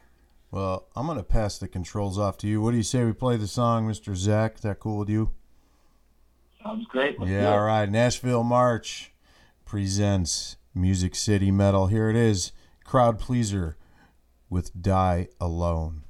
Well, 0.50 0.86
I'm 0.96 1.06
gonna 1.06 1.22
pass 1.22 1.58
the 1.58 1.68
controls 1.68 2.18
off 2.18 2.38
to 2.38 2.46
you. 2.46 2.62
What 2.62 2.70
do 2.70 2.76
you 2.78 2.82
say 2.82 3.04
we 3.04 3.12
play 3.12 3.36
the 3.36 3.48
song, 3.48 3.86
Mr. 3.88 4.14
Zach? 4.16 4.54
Is 4.56 4.60
that 4.62 4.78
cool 4.80 4.98
with 4.98 5.10
you? 5.10 5.32
Sounds 6.62 6.86
great. 6.86 7.18
Let's 7.18 7.30
Yeah, 7.30 7.50
all 7.52 7.60
right. 7.64 7.90
Nashville 7.90 8.44
March 8.44 9.12
presents 9.66 10.56
Music 10.74 11.14
City 11.14 11.50
Metal. 11.50 11.88
Here 11.88 12.08
it 12.08 12.16
is 12.16 12.52
Crowd 12.84 13.18
Pleaser 13.18 13.76
with 14.48 14.70
Die 14.80 15.28
Alone. 15.40 16.04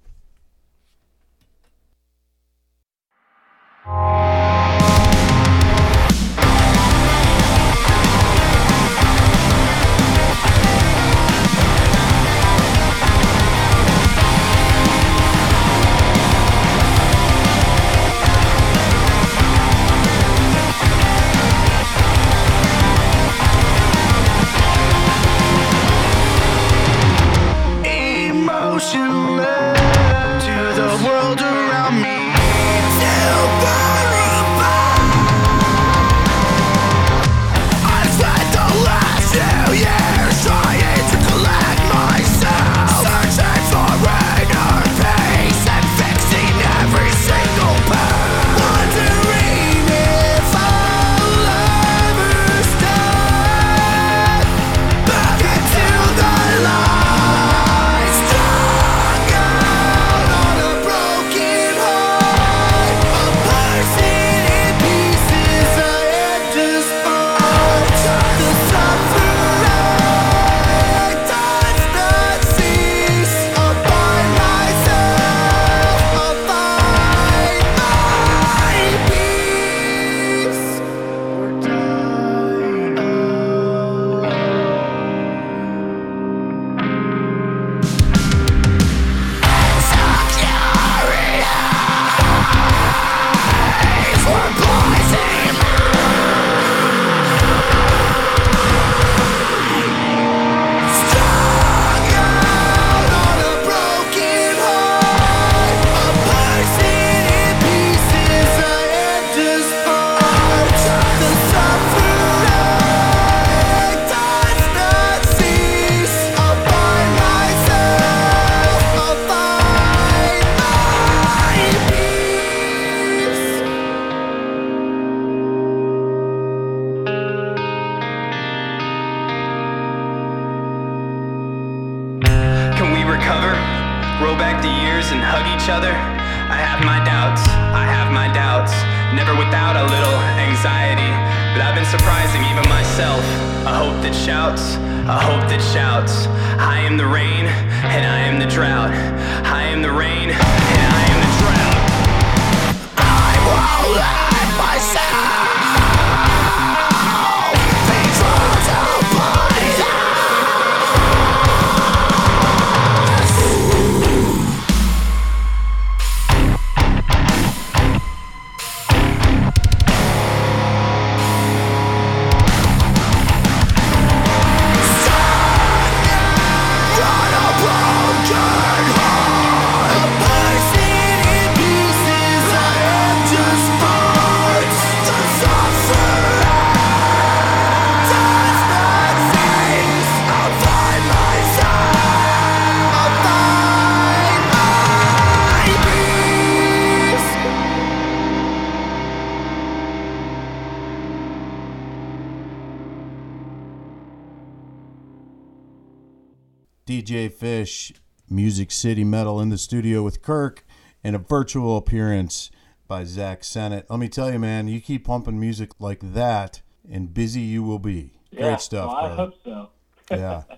DJ 206.86 207.32
Fish, 207.32 207.92
Music 208.28 208.70
City 208.70 209.04
Metal 209.04 209.40
in 209.40 209.48
the 209.48 209.58
studio 209.58 210.02
with 210.02 210.22
Kirk, 210.22 210.64
and 211.02 211.16
a 211.16 211.18
virtual 211.18 211.76
appearance 211.76 212.50
by 212.86 213.04
Zach 213.04 213.42
Cenate. 213.42 213.84
Let 213.88 213.98
me 213.98 214.08
tell 214.08 214.30
you, 214.32 214.38
man, 214.38 214.68
you 214.68 214.80
keep 214.80 215.04
pumping 215.04 215.40
music 215.40 215.70
like 215.78 216.00
that, 216.12 216.60
and 216.90 217.12
busy 217.14 217.40
you 217.40 217.62
will 217.62 217.78
be. 217.78 218.12
Great 218.36 218.60
stuff, 218.60 218.88
well, 218.88 218.96
I 218.96 219.06
brother. 219.08 219.16
hope 219.16 219.34
so. 219.44 219.68
Yeah. 220.10 220.42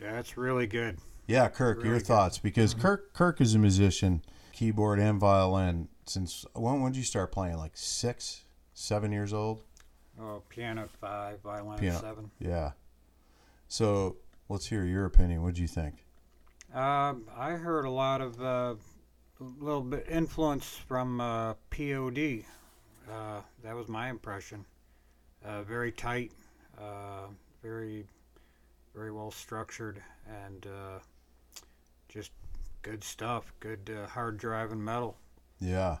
Yeah, 0.00 0.18
it's 0.18 0.36
really 0.36 0.66
good. 0.66 0.98
Yeah, 1.28 1.48
Kirk, 1.48 1.84
your 1.84 1.98
good. 1.98 2.06
thoughts 2.08 2.36
because 2.36 2.72
Mm-hmm. 2.74 2.82
Kirk 2.82 3.12
Kirk 3.12 3.40
is 3.40 3.54
a 3.54 3.58
musician, 3.60 4.20
keyboard 4.50 4.98
and 4.98 5.20
violin. 5.20 5.86
Since 6.06 6.44
when 6.54 6.80
when 6.82 6.90
did 6.90 6.98
you 6.98 7.04
start 7.04 7.30
playing? 7.30 7.56
Like 7.56 7.70
six, 7.76 8.42
seven 8.74 9.12
years 9.12 9.32
old? 9.32 9.62
Oh, 10.20 10.42
piano 10.48 10.88
five, 11.00 11.40
violin 11.42 11.78
Piano. 11.78 12.00
seven. 12.00 12.30
Yeah. 12.40 12.72
So 13.68 14.16
let's 14.48 14.66
hear 14.66 14.84
your 14.84 15.04
opinion. 15.04 15.42
What 15.42 15.54
do 15.54 15.62
you 15.62 15.68
think? 15.68 16.04
Um, 16.74 17.24
I 17.36 17.52
heard 17.52 17.84
a 17.84 17.90
lot 17.90 18.20
of 18.20 18.40
uh, 18.42 18.74
little 19.40 19.82
bit 19.82 20.06
influence 20.08 20.66
from 20.86 21.20
uh, 21.20 21.54
POD. 21.70 22.44
Uh, 23.10 23.40
that 23.62 23.74
was 23.74 23.88
my 23.88 24.08
impression. 24.08 24.64
Uh, 25.44 25.62
very 25.62 25.90
tight, 25.90 26.30
uh, 26.78 27.26
very, 27.62 28.06
very 28.94 29.10
well 29.10 29.30
structured, 29.30 30.00
and 30.46 30.66
uh, 30.66 30.98
just 32.08 32.30
good 32.82 33.02
stuff. 33.02 33.52
Good 33.60 33.90
uh, 33.94 34.06
hard 34.06 34.38
driving 34.38 34.82
metal. 34.82 35.16
Yeah. 35.60 35.98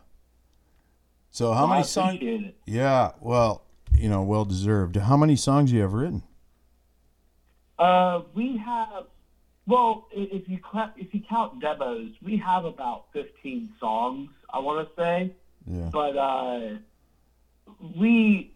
So 1.30 1.52
how 1.52 1.62
Well, 1.62 1.68
many 1.70 1.84
songs? 1.84 2.20
Yeah, 2.66 3.12
well, 3.20 3.64
you 3.94 4.08
know, 4.08 4.22
well 4.22 4.44
deserved. 4.44 4.96
How 4.96 5.16
many 5.16 5.34
songs 5.34 5.72
you 5.72 5.80
have 5.80 5.92
written? 5.92 6.22
Uh, 7.82 8.22
we 8.32 8.56
have, 8.58 9.06
well, 9.66 10.06
if 10.12 10.48
you 10.48 10.60
if 10.96 11.12
you 11.12 11.20
count 11.28 11.58
demos, 11.60 12.10
we 12.22 12.36
have 12.36 12.64
about 12.64 13.06
15 13.12 13.70
songs. 13.80 14.30
I 14.50 14.60
want 14.60 14.86
to 14.86 14.94
say, 14.94 15.32
Yeah. 15.66 15.88
but 15.90 16.16
uh, 16.16 16.60
we 17.96 18.52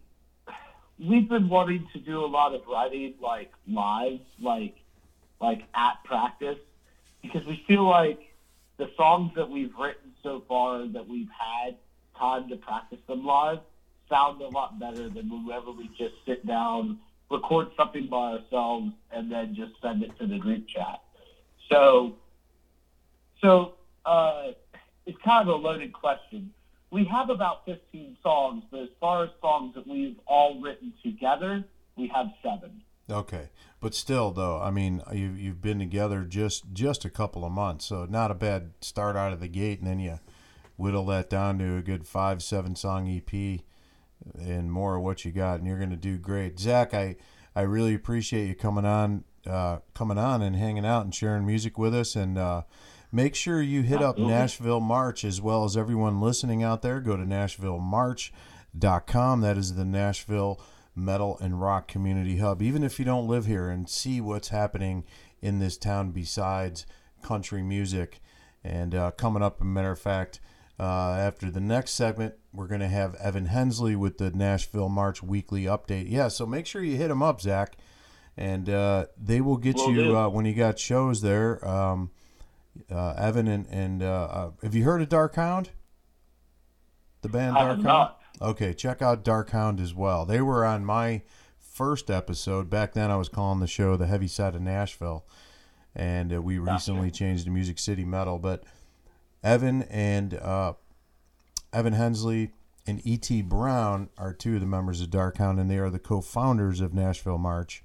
we've 0.97 1.27
been 1.27 1.49
wanting 1.49 1.87
to 1.91 1.99
do 1.99 2.23
a 2.23 2.29
lot 2.37 2.53
of 2.53 2.61
writing 2.71 3.15
like 3.21 3.51
live, 3.67 4.21
like 4.39 4.77
like 5.41 5.63
at 5.73 6.01
practice, 6.05 6.59
because 7.21 7.45
we 7.45 7.61
feel 7.67 7.83
like 7.83 8.21
the 8.77 8.89
songs 8.95 9.33
that 9.35 9.49
we've 9.49 9.75
written 9.77 10.13
so 10.23 10.41
far 10.47 10.85
that 10.85 11.05
we've 11.09 11.33
had 11.37 11.75
time 12.17 12.47
to 12.47 12.55
practice 12.55 12.99
them 13.07 13.25
live 13.25 13.59
sound 14.07 14.39
a 14.39 14.47
lot 14.47 14.79
better 14.79 15.09
than 15.09 15.29
whenever 15.29 15.69
we 15.71 15.89
just 15.97 16.13
sit 16.25 16.45
down, 16.47 16.97
record 17.29 17.69
something 17.75 18.07
by 18.07 18.33
ourselves, 18.33 18.91
and 19.11 19.31
then 19.31 19.55
just 19.55 19.73
send 19.81 20.03
it 20.03 20.17
to 20.19 20.27
the 20.27 20.37
group 20.37 20.67
chat. 20.67 21.01
So, 21.69 22.15
so 23.41 23.73
uh, 24.05 24.51
it's 25.05 25.17
kind 25.23 25.47
of 25.47 25.53
a 25.53 25.57
loaded 25.57 25.93
question. 25.93 26.51
We 26.89 27.03
have 27.05 27.29
about 27.29 27.65
15 27.65 28.17
songs, 28.23 28.63
but 28.71 28.81
as 28.81 28.89
far 28.99 29.25
as 29.25 29.29
songs 29.41 29.75
that 29.75 29.85
we've 29.85 30.17
all 30.25 30.61
written 30.61 30.93
together, 31.03 31.65
we 31.97 32.07
have 32.07 32.27
seven. 32.41 32.81
Okay, 33.09 33.49
but 33.79 33.93
still, 33.93 34.31
though, 34.31 34.59
I 34.61 34.69
mean, 34.69 35.01
you 35.13 35.29
you've 35.29 35.61
been 35.61 35.79
together 35.79 36.23
just 36.23 36.73
just 36.73 37.05
a 37.05 37.09
couple 37.09 37.45
of 37.45 37.51
months, 37.53 37.85
so 37.85 38.05
not 38.05 38.31
a 38.31 38.35
bad 38.35 38.71
start 38.81 39.15
out 39.15 39.31
of 39.31 39.39
the 39.39 39.47
gate, 39.47 39.79
and 39.79 39.87
then 39.87 39.99
you 39.99 40.19
whittle 40.75 41.05
that 41.05 41.29
down 41.29 41.57
to 41.59 41.77
a 41.77 41.81
good 41.81 42.05
five, 42.05 42.43
seven 42.43 42.75
song 42.75 43.09
EP, 43.09 43.61
and 44.39 44.71
more 44.71 44.95
of 44.95 45.03
what 45.03 45.25
you 45.25 45.31
got, 45.31 45.59
and 45.59 45.67
you're 45.67 45.79
gonna 45.79 45.95
do 45.95 46.17
great, 46.17 46.59
Zach. 46.59 46.93
I 46.93 47.15
I 47.55 47.61
really 47.61 47.95
appreciate 47.95 48.47
you 48.47 48.55
coming 48.55 48.85
on, 48.85 49.23
uh, 49.45 49.79
coming 49.93 50.17
on 50.17 50.41
and 50.41 50.55
hanging 50.55 50.85
out 50.85 51.05
and 51.05 51.13
sharing 51.13 51.45
music 51.45 51.77
with 51.77 51.95
us, 51.95 52.15
and 52.15 52.37
uh, 52.37 52.63
make 53.11 53.35
sure 53.35 53.61
you 53.61 53.81
hit 53.81 54.01
up 54.01 54.15
Absolutely. 54.15 54.33
Nashville 54.33 54.79
March 54.79 55.25
as 55.25 55.41
well 55.41 55.63
as 55.63 55.75
everyone 55.75 56.21
listening 56.21 56.63
out 56.63 56.81
there. 56.81 56.99
Go 56.99 57.17
to 57.17 57.23
NashvilleMarch.com. 57.23 59.41
That 59.41 59.57
is 59.57 59.75
the 59.75 59.85
Nashville 59.85 60.61
metal 60.95 61.37
and 61.39 61.61
rock 61.61 61.87
community 61.87 62.37
hub. 62.37 62.61
Even 62.61 62.83
if 62.83 62.99
you 62.99 63.05
don't 63.05 63.27
live 63.27 63.45
here 63.45 63.69
and 63.69 63.89
see 63.89 64.21
what's 64.21 64.49
happening 64.49 65.03
in 65.41 65.59
this 65.59 65.77
town 65.77 66.11
besides 66.11 66.85
country 67.21 67.63
music. 67.63 68.21
And 68.63 68.93
uh, 68.93 69.11
coming 69.11 69.43
up, 69.43 69.61
a 69.61 69.65
matter 69.65 69.91
of 69.91 69.99
fact, 69.99 70.39
uh, 70.79 71.11
after 71.19 71.49
the 71.49 71.59
next 71.59 71.91
segment, 71.93 72.35
we're 72.53 72.67
going 72.67 72.81
to 72.81 72.87
have 72.87 73.15
Evan 73.15 73.47
Hensley 73.47 73.95
with 73.95 74.17
the 74.17 74.31
Nashville 74.31 74.89
March 74.89 75.23
weekly 75.23 75.63
update. 75.63 76.05
Yeah, 76.09 76.27
so 76.27 76.45
make 76.45 76.65
sure 76.65 76.83
you 76.83 76.97
hit 76.97 77.09
him 77.09 77.23
up, 77.23 77.41
Zach, 77.41 77.77
and 78.35 78.69
uh, 78.69 79.07
they 79.17 79.41
will 79.41 79.57
get 79.57 79.75
Will 79.77 79.91
you 79.91 80.17
uh, 80.17 80.29
when 80.29 80.45
you 80.45 80.53
got 80.53 80.77
shows 80.77 81.21
there. 81.21 81.67
Um, 81.67 82.11
uh, 82.91 83.13
Evan 83.17 83.47
and 83.47 83.65
and 83.71 84.03
uh, 84.03 84.27
uh, 84.31 84.51
have 84.61 84.75
you 84.75 84.83
heard 84.83 85.01
of 85.01 85.09
Dark 85.09 85.35
Hound? 85.35 85.71
The 87.21 87.29
band 87.29 87.55
Dark 87.55 87.69
Hound. 87.69 87.83
not. 87.83 88.21
Okay, 88.39 88.73
check 88.73 89.01
out 89.01 89.23
Dark 89.23 89.49
Hound 89.49 89.79
as 89.79 89.95
well. 89.95 90.25
They 90.25 90.41
were 90.41 90.63
on 90.63 90.85
my 90.85 91.23
first 91.57 92.11
episode. 92.11 92.69
Back 92.69 92.93
then, 92.93 93.09
I 93.09 93.15
was 93.15 93.29
calling 93.29 93.59
the 93.59 93.67
show 93.67 93.97
The 93.97 94.05
Heavy 94.05 94.27
Side 94.27 94.53
of 94.53 94.61
Nashville, 94.61 95.25
and 95.95 96.31
uh, 96.31 96.41
we 96.41 96.59
recently 96.59 97.09
changed 97.09 97.45
to 97.45 97.51
Music 97.51 97.79
City 97.79 98.05
Metal. 98.05 98.37
But 98.37 98.63
Evan 99.43 99.83
and 99.83 100.33
uh, 100.33 100.73
Evan 101.73 101.93
Hensley 101.93 102.51
and 102.85 103.01
E.T. 103.05 103.41
Brown 103.43 104.09
are 104.17 104.33
two 104.33 104.55
of 104.55 104.61
the 104.61 104.67
members 104.67 105.01
of 105.01 105.09
Dark 105.09 105.37
Hound, 105.37 105.59
and 105.59 105.69
they 105.69 105.77
are 105.77 105.89
the 105.89 105.99
co-founders 105.99 106.81
of 106.81 106.93
Nashville 106.93 107.37
March. 107.37 107.83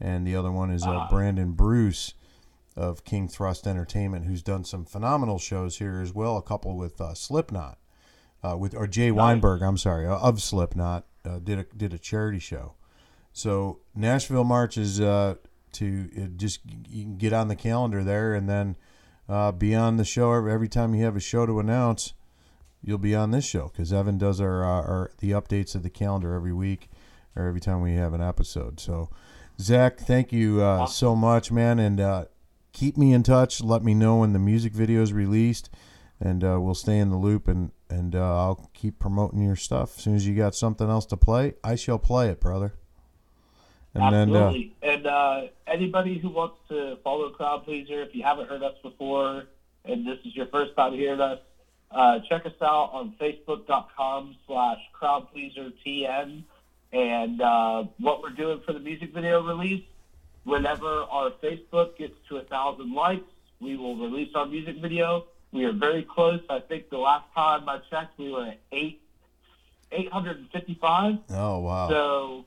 And 0.00 0.26
the 0.26 0.34
other 0.34 0.50
one 0.50 0.70
is 0.70 0.86
uh, 0.86 1.06
Brandon 1.10 1.52
Bruce 1.52 2.14
of 2.74 3.04
King 3.04 3.28
Thrust 3.28 3.66
Entertainment, 3.66 4.24
who's 4.24 4.42
done 4.42 4.64
some 4.64 4.86
phenomenal 4.86 5.38
shows 5.38 5.76
here 5.76 6.00
as 6.00 6.14
well. 6.14 6.38
A 6.38 6.42
couple 6.42 6.76
with 6.76 7.00
uh, 7.00 7.12
Slipknot 7.12 7.78
uh, 8.42 8.56
with 8.56 8.74
or 8.74 8.86
Jay 8.86 9.10
Weinberg. 9.10 9.62
I'm 9.62 9.76
sorry, 9.76 10.06
uh, 10.06 10.16
of 10.16 10.40
Slipknot 10.42 11.04
uh, 11.24 11.38
did 11.38 11.58
a 11.58 11.64
did 11.76 11.92
a 11.92 11.98
charity 11.98 12.38
show. 12.38 12.74
So 13.32 13.80
Nashville 13.94 14.44
March 14.44 14.76
is 14.76 15.00
uh, 15.00 15.36
to 15.72 16.30
just 16.36 16.60
you 16.88 17.04
can 17.04 17.16
get 17.16 17.32
on 17.32 17.48
the 17.48 17.56
calendar 17.56 18.02
there, 18.02 18.34
and 18.34 18.48
then 18.48 18.76
uh, 19.30 19.52
be 19.52 19.74
on 19.74 19.96
the 19.96 20.04
show 20.04 20.32
every, 20.32 20.68
time 20.68 20.94
you 20.94 21.04
have 21.04 21.14
a 21.14 21.20
show 21.20 21.46
to 21.46 21.60
announce. 21.60 22.14
You'll 22.82 22.98
be 22.98 23.14
on 23.14 23.30
this 23.30 23.44
show 23.44 23.68
because 23.68 23.92
Evan 23.92 24.18
does 24.18 24.40
our, 24.40 24.64
uh, 24.64 24.82
our 24.82 25.10
the 25.18 25.30
updates 25.30 25.74
of 25.74 25.82
the 25.82 25.90
calendar 25.90 26.34
every 26.34 26.52
week 26.52 26.90
or 27.36 27.46
every 27.46 27.60
time 27.60 27.80
we 27.80 27.94
have 27.94 28.12
an 28.12 28.22
episode. 28.22 28.80
So 28.80 29.10
Zach, 29.60 29.98
thank 29.98 30.32
you 30.32 30.62
uh, 30.62 30.86
so 30.86 31.14
much, 31.14 31.52
man, 31.52 31.78
and 31.78 32.00
uh, 32.00 32.24
keep 32.72 32.96
me 32.96 33.12
in 33.12 33.22
touch. 33.22 33.62
Let 33.62 33.84
me 33.84 33.94
know 33.94 34.16
when 34.16 34.32
the 34.32 34.38
music 34.38 34.72
video 34.72 35.02
is 35.02 35.12
released, 35.12 35.70
and 36.18 36.42
uh, 36.42 36.58
we'll 36.60 36.74
stay 36.74 36.98
in 36.98 37.10
the 37.10 37.18
loop. 37.18 37.46
And 37.46 37.70
and 37.88 38.16
uh, 38.16 38.44
I'll 38.44 38.70
keep 38.74 38.98
promoting 38.98 39.42
your 39.42 39.56
stuff. 39.56 39.98
As 39.98 40.04
soon 40.04 40.16
as 40.16 40.26
you 40.26 40.34
got 40.34 40.54
something 40.54 40.88
else 40.88 41.06
to 41.06 41.16
play, 41.16 41.54
I 41.62 41.76
shall 41.76 41.98
play 41.98 42.30
it, 42.30 42.40
brother. 42.40 42.74
And 43.94 44.14
then 44.14 44.34
uh, 44.34 44.46
Absolutely. 44.46 44.72
and 44.82 45.06
uh, 45.06 45.40
anybody 45.66 46.18
who 46.18 46.28
wants 46.30 46.56
to 46.68 46.96
follow 47.02 47.30
Crowd 47.30 47.64
Pleaser, 47.64 48.02
if 48.02 48.14
you 48.14 48.22
haven't 48.22 48.48
heard 48.48 48.62
us 48.62 48.74
before 48.82 49.44
and 49.84 50.06
this 50.06 50.18
is 50.24 50.36
your 50.36 50.46
first 50.46 50.76
time 50.76 50.92
hearing 50.94 51.20
us, 51.20 51.38
Uh, 51.90 52.20
check 52.28 52.46
us 52.46 52.54
out 52.62 52.90
on 52.92 53.12
facebook.com 53.20 54.36
slash 54.46 54.78
crowdpleasertn. 54.94 56.44
And 56.92 57.40
uh, 57.40 57.84
what 57.98 58.22
we're 58.22 58.30
doing 58.30 58.60
for 58.64 58.72
the 58.72 58.78
music 58.78 59.12
video 59.12 59.42
release, 59.42 59.82
whenever 60.44 61.02
our 61.10 61.30
Facebook 61.42 61.96
gets 61.96 62.14
to 62.28 62.36
a 62.36 62.42
thousand 62.42 62.94
likes, 62.94 63.26
we 63.60 63.76
will 63.76 63.96
release 63.96 64.30
our 64.36 64.46
music 64.46 64.76
video. 64.76 65.24
We 65.50 65.64
are 65.64 65.72
very 65.72 66.04
close. 66.04 66.40
I 66.48 66.60
think 66.60 66.90
the 66.90 66.98
last 66.98 67.26
time 67.34 67.68
I 67.68 67.78
checked, 67.90 68.16
we 68.18 68.30
were 68.30 68.46
at 68.46 68.60
eight, 68.70 69.00
855. 69.90 71.18
Oh 71.30 71.58
wow. 71.58 71.88
So 71.88 72.44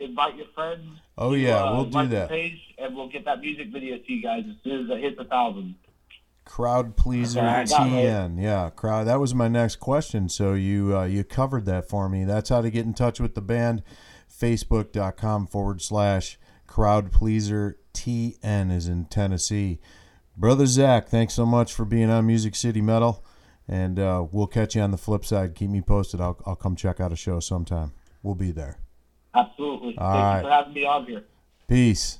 invite 0.00 0.36
your 0.36 0.46
friends. 0.54 0.84
Oh 1.18 1.32
to, 1.32 1.38
yeah, 1.38 1.64
uh, 1.64 1.74
we'll 1.74 1.84
do 1.86 2.06
that. 2.08 2.28
Page, 2.28 2.60
and 2.78 2.94
we'll 2.96 3.08
get 3.08 3.24
that 3.24 3.40
music 3.40 3.68
video 3.72 3.98
to 3.98 4.12
you 4.12 4.22
guys 4.22 4.44
as 4.48 4.56
soon 4.62 4.84
as 4.84 4.96
it 4.96 5.02
hits 5.02 5.16
a 5.18 5.24
thousand. 5.24 5.74
Crowd 6.44 6.96
pleaser 6.96 7.40
Okay, 7.40 7.48
I 7.48 7.64
got 7.64 7.86
it. 7.88 7.90
TN. 7.90 8.42
Yeah, 8.42 8.70
crowd. 8.70 9.08
That 9.08 9.18
was 9.18 9.34
my 9.34 9.48
next 9.48 9.76
question. 9.76 10.28
So 10.28 10.54
you 10.54 10.96
uh, 10.96 11.04
you 11.04 11.24
covered 11.24 11.64
that 11.66 11.88
for 11.88 12.08
me. 12.08 12.24
That's 12.24 12.50
how 12.50 12.60
to 12.60 12.70
get 12.70 12.86
in 12.86 12.94
touch 12.94 13.18
with 13.18 13.34
the 13.34 13.40
band. 13.40 13.82
Facebook.com 14.30 15.46
forward 15.46 15.80
slash 15.80 16.38
crowd 16.66 17.10
pleaser 17.10 17.78
TN 17.94 18.70
is 18.70 18.86
in 18.86 19.06
Tennessee. 19.06 19.80
Brother 20.36 20.66
Zach, 20.66 21.08
thanks 21.08 21.32
so 21.32 21.46
much 21.46 21.72
for 21.72 21.86
being 21.86 22.10
on 22.10 22.26
Music 22.26 22.54
City 22.54 22.82
Metal. 22.82 23.24
And 23.66 23.98
uh, 23.98 24.26
we'll 24.30 24.46
catch 24.46 24.76
you 24.76 24.82
on 24.82 24.90
the 24.90 24.98
flip 24.98 25.24
side. 25.24 25.54
Keep 25.54 25.70
me 25.70 25.80
posted. 25.80 26.20
I'll, 26.20 26.38
I'll 26.46 26.54
come 26.54 26.76
check 26.76 27.00
out 27.00 27.12
a 27.12 27.16
show 27.16 27.40
sometime. 27.40 27.92
We'll 28.22 28.34
be 28.34 28.52
there. 28.52 28.78
Absolutely. 29.36 29.98
All 29.98 30.12
Thank 30.12 30.24
right. 30.24 30.36
you 30.38 30.42
for 30.44 30.50
having 30.50 30.72
me 30.72 30.84
on 30.86 31.06
here. 31.06 31.24
Peace. 31.68 32.18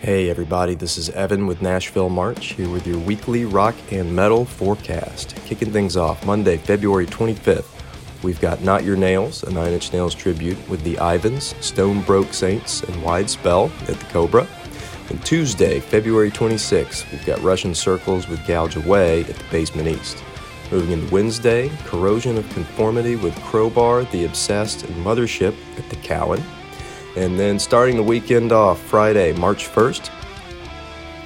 Hey 0.00 0.28
everybody, 0.28 0.74
this 0.74 0.98
is 0.98 1.10
Evan 1.10 1.46
with 1.46 1.62
Nashville 1.62 2.08
March 2.08 2.54
here 2.54 2.68
with 2.68 2.86
your 2.86 2.98
weekly 2.98 3.44
rock 3.44 3.74
and 3.90 4.14
metal 4.14 4.44
forecast. 4.44 5.36
Kicking 5.44 5.72
things 5.72 5.96
off 5.96 6.26
Monday, 6.26 6.56
February 6.56 7.06
25th. 7.06 7.68
We've 8.22 8.40
got 8.40 8.62
Not 8.62 8.84
Your 8.84 8.96
Nails, 8.96 9.42
a 9.42 9.50
Nine 9.52 9.72
Inch 9.72 9.92
Nails 9.92 10.14
tribute 10.14 10.58
with 10.68 10.82
the 10.82 10.98
Ivans, 10.98 11.54
Stone 11.64 12.02
Broke 12.02 12.32
Saints, 12.32 12.82
and 12.82 13.02
Wide 13.02 13.30
Spell 13.30 13.70
at 13.82 13.98
the 13.98 14.06
Cobra. 14.06 14.46
And 15.08 15.24
Tuesday, 15.24 15.80
February 15.80 16.30
26th, 16.30 17.10
we've 17.10 17.24
got 17.26 17.40
Russian 17.42 17.74
Circles 17.74 18.28
with 18.28 18.44
Gouge 18.46 18.76
Away 18.76 19.20
at 19.22 19.36
the 19.36 19.44
Basement 19.50 19.88
East. 19.88 20.22
Moving 20.72 20.92
into 20.92 21.12
Wednesday, 21.12 21.70
Corrosion 21.84 22.38
of 22.38 22.48
Conformity 22.54 23.14
with 23.14 23.38
Crowbar, 23.42 24.04
The 24.04 24.24
Obsessed, 24.24 24.84
and 24.84 25.04
Mothership 25.04 25.54
at 25.76 25.86
the 25.90 25.96
Cowan. 25.96 26.42
And 27.14 27.38
then 27.38 27.58
starting 27.58 27.96
the 27.96 28.02
weekend 28.02 28.52
off 28.52 28.80
Friday, 28.80 29.34
March 29.34 29.68
1st, 29.68 30.08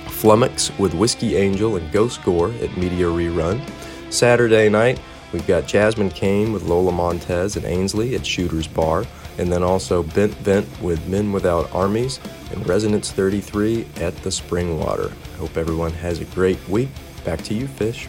Flummox 0.06 0.76
with 0.80 0.94
Whiskey 0.94 1.36
Angel 1.36 1.76
and 1.76 1.92
Ghost 1.92 2.24
Gore 2.24 2.50
at 2.60 2.76
Media 2.76 3.06
Rerun. 3.06 3.62
Saturday 4.10 4.68
night, 4.68 5.00
we've 5.32 5.46
got 5.46 5.68
Jasmine 5.68 6.10
Kane 6.10 6.52
with 6.52 6.64
Lola 6.64 6.90
Montez 6.90 7.54
and 7.54 7.64
Ainsley 7.64 8.16
at 8.16 8.22
Shooter's 8.22 8.66
Bar. 8.66 9.04
And 9.38 9.52
then 9.52 9.62
also 9.62 10.02
Bent 10.02 10.34
Vent 10.38 10.66
with 10.82 11.06
Men 11.06 11.30
Without 11.30 11.72
Armies 11.72 12.18
and 12.50 12.66
Resonance 12.66 13.12
33 13.12 13.86
at 13.98 14.16
the 14.24 14.30
Springwater. 14.30 15.12
Hope 15.38 15.56
everyone 15.56 15.92
has 15.92 16.18
a 16.18 16.24
great 16.24 16.58
week. 16.68 16.88
Back 17.24 17.42
to 17.42 17.54
you, 17.54 17.68
Fish. 17.68 18.08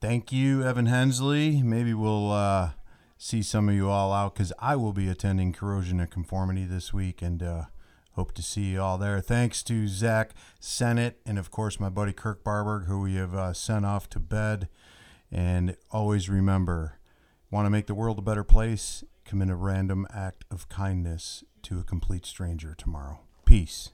Thank 0.00 0.30
you, 0.30 0.62
Evan 0.62 0.86
Hensley. 0.86 1.60
Maybe 1.60 1.92
we'll 1.92 2.30
uh, 2.30 2.70
see 3.16 3.42
some 3.42 3.68
of 3.68 3.74
you 3.74 3.90
all 3.90 4.12
out 4.12 4.34
because 4.34 4.52
I 4.60 4.76
will 4.76 4.92
be 4.92 5.08
attending 5.08 5.52
Corrosion 5.52 5.98
of 5.98 6.08
Conformity 6.08 6.64
this 6.64 6.94
week 6.94 7.20
and 7.20 7.42
uh, 7.42 7.64
hope 8.12 8.32
to 8.34 8.42
see 8.42 8.66
you 8.66 8.80
all 8.80 8.96
there. 8.96 9.20
Thanks 9.20 9.60
to 9.64 9.88
Zach 9.88 10.34
Cenate 10.60 11.14
and, 11.26 11.36
of 11.36 11.50
course, 11.50 11.80
my 11.80 11.88
buddy 11.88 12.12
Kirk 12.12 12.44
Barberg, 12.44 12.86
who 12.86 13.00
we 13.00 13.16
have 13.16 13.34
uh, 13.34 13.52
sent 13.52 13.84
off 13.84 14.08
to 14.10 14.20
bed. 14.20 14.68
And 15.32 15.76
always 15.90 16.28
remember 16.28 17.00
want 17.50 17.66
to 17.66 17.70
make 17.70 17.88
the 17.88 17.94
world 17.94 18.20
a 18.20 18.22
better 18.22 18.44
place? 18.44 19.02
Commit 19.24 19.50
a 19.50 19.56
random 19.56 20.06
act 20.14 20.44
of 20.48 20.68
kindness 20.68 21.42
to 21.62 21.80
a 21.80 21.84
complete 21.84 22.24
stranger 22.24 22.72
tomorrow. 22.72 23.18
Peace. 23.44 23.90